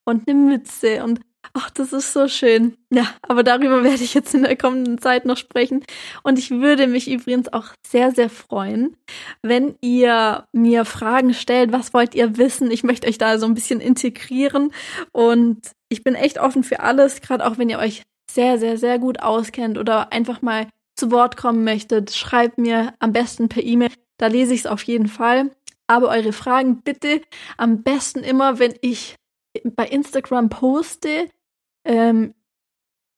und 0.09 0.29
eine 0.29 0.39
Mütze 0.39 1.03
und 1.03 1.21
ach, 1.53 1.71
das 1.71 1.93
ist 1.93 2.13
so 2.13 2.29
schön. 2.29 2.77
Ja, 2.93 3.09
aber 3.23 3.43
darüber 3.43 3.83
werde 3.85 4.03
ich 4.03 4.15
jetzt 4.15 4.35
in 4.35 4.43
der 4.43 4.57
kommenden 4.57 4.99
Zeit 4.99 5.25
noch 5.25 5.37
sprechen. 5.37 5.85
Und 6.23 6.39
ich 6.39 6.51
würde 6.51 6.87
mich 6.87 7.11
übrigens 7.11 7.53
auch 7.53 7.69
sehr, 7.87 8.13
sehr 8.13 8.31
freuen, 8.31 8.97
wenn 9.43 9.77
ihr 9.81 10.47
mir 10.53 10.85
Fragen 10.85 11.35
stellt, 11.35 11.73
was 11.73 11.93
wollt 11.93 12.15
ihr 12.15 12.37
wissen? 12.39 12.71
Ich 12.71 12.85
möchte 12.85 13.09
euch 13.09 13.19
da 13.19 13.39
so 13.39 13.47
ein 13.47 13.55
bisschen 13.55 13.81
integrieren 13.81 14.73
und 15.13 15.73
ich 15.89 16.03
bin 16.03 16.15
echt 16.15 16.39
offen 16.39 16.65
für 16.65 16.81
alles, 16.81 17.21
gerade 17.21 17.47
auch 17.47 17.59
wenn 17.59 17.71
ihr 17.71 17.79
euch 17.79 18.03
sehr, 18.31 18.59
sehr, 18.59 18.77
sehr 18.79 18.99
gut 18.99 19.21
auskennt 19.21 19.79
oder 19.79 20.13
einfach 20.13 20.43
mal 20.43 20.69
zu 20.95 21.11
Wort 21.11 21.37
kommen 21.37 21.65
möchtet, 21.65 22.13
schreibt 22.13 22.59
mir 22.59 22.95
am 22.99 23.13
besten 23.13 23.49
per 23.49 23.63
E-Mail. 23.63 23.91
Da 24.19 24.29
lese 24.29 24.55
ich 24.55 24.61
es 24.61 24.67
auf 24.67 24.83
jeden 24.83 25.09
Fall. 25.09 25.51
Aber 25.87 26.09
eure 26.09 26.33
Fragen 26.33 26.83
bitte 26.83 27.21
am 27.57 27.83
besten 27.83 28.21
immer, 28.21 28.59
wenn 28.59 28.75
ich 28.81 29.17
bei 29.65 29.87
Instagram 29.87 30.49
poste, 30.49 31.29
ähm, 31.85 32.35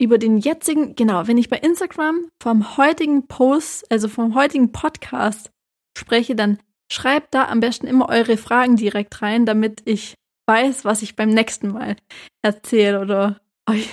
über 0.00 0.18
den 0.18 0.38
jetzigen, 0.38 0.94
genau, 0.94 1.26
wenn 1.26 1.38
ich 1.38 1.48
bei 1.48 1.58
Instagram 1.58 2.30
vom 2.40 2.76
heutigen 2.76 3.26
Post, 3.26 3.90
also 3.90 4.08
vom 4.08 4.34
heutigen 4.34 4.70
Podcast 4.70 5.50
spreche, 5.96 6.36
dann 6.36 6.58
schreibt 6.90 7.34
da 7.34 7.48
am 7.48 7.60
besten 7.60 7.86
immer 7.86 8.08
eure 8.08 8.36
Fragen 8.36 8.76
direkt 8.76 9.20
rein, 9.22 9.44
damit 9.44 9.82
ich 9.84 10.14
weiß, 10.46 10.84
was 10.84 11.02
ich 11.02 11.16
beim 11.16 11.30
nächsten 11.30 11.68
Mal 11.68 11.96
erzähle 12.42 13.00
oder 13.00 13.40
euch, 13.68 13.90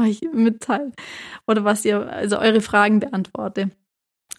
euch 0.00 0.20
mitteile 0.32 0.92
oder 1.46 1.64
was 1.64 1.84
ihr, 1.84 2.10
also 2.10 2.38
eure 2.38 2.60
Fragen 2.60 3.00
beantworte. 3.00 3.70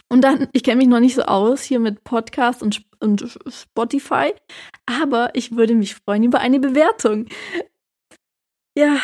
Und 0.09 0.21
dann, 0.25 0.47
ich 0.51 0.63
kenne 0.63 0.77
mich 0.77 0.87
noch 0.87 0.99
nicht 0.99 1.15
so 1.15 1.23
aus 1.23 1.63
hier 1.63 1.79
mit 1.79 2.03
Podcast 2.03 2.61
und, 2.61 2.83
und 2.99 3.39
Spotify, 3.47 4.33
aber 4.85 5.29
ich 5.35 5.55
würde 5.55 5.73
mich 5.73 5.95
freuen 5.95 6.23
über 6.23 6.39
eine 6.39 6.59
Bewertung. 6.59 7.27
Ja, 8.77 8.99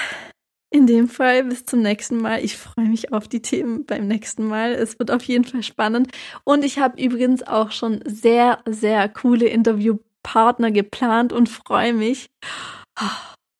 in 0.69 0.85
dem 0.85 1.07
Fall 1.07 1.45
bis 1.45 1.65
zum 1.65 1.81
nächsten 1.81 2.17
Mal. 2.17 2.43
Ich 2.43 2.57
freue 2.57 2.89
mich 2.89 3.13
auf 3.13 3.27
die 3.27 3.41
Themen 3.41 3.85
beim 3.85 4.07
nächsten 4.07 4.45
Mal. 4.45 4.73
Es 4.73 4.99
wird 4.99 5.11
auf 5.11 5.23
jeden 5.23 5.45
Fall 5.45 5.63
spannend. 5.63 6.11
Und 6.43 6.65
ich 6.65 6.77
habe 6.79 7.01
übrigens 7.01 7.41
auch 7.43 7.71
schon 7.71 8.01
sehr, 8.05 8.59
sehr 8.65 9.07
coole 9.07 9.47
Interviewpartner 9.47 10.71
geplant 10.71 11.31
und 11.31 11.47
freue 11.47 11.93
mich, 11.93 12.27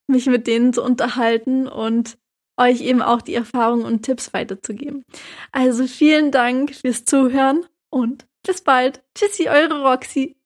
mich 0.08 0.26
mit 0.26 0.48
denen 0.48 0.74
zu 0.74 0.84
unterhalten 0.84 1.68
und 1.68 2.18
euch 2.58 2.82
eben 2.82 3.02
auch 3.02 3.22
die 3.22 3.36
Erfahrungen 3.36 3.86
und 3.86 4.04
Tipps 4.04 4.34
weiterzugeben. 4.34 5.04
Also 5.52 5.88
vielen 5.88 6.32
Dank 6.32 6.76
fürs 6.76 7.06
Zuhören 7.06 7.65
und 7.89 8.28
bis 8.46 8.62
bald. 8.62 9.04
Tschüssi, 9.15 9.50
eure 9.50 9.82
Roxy. 9.82 10.38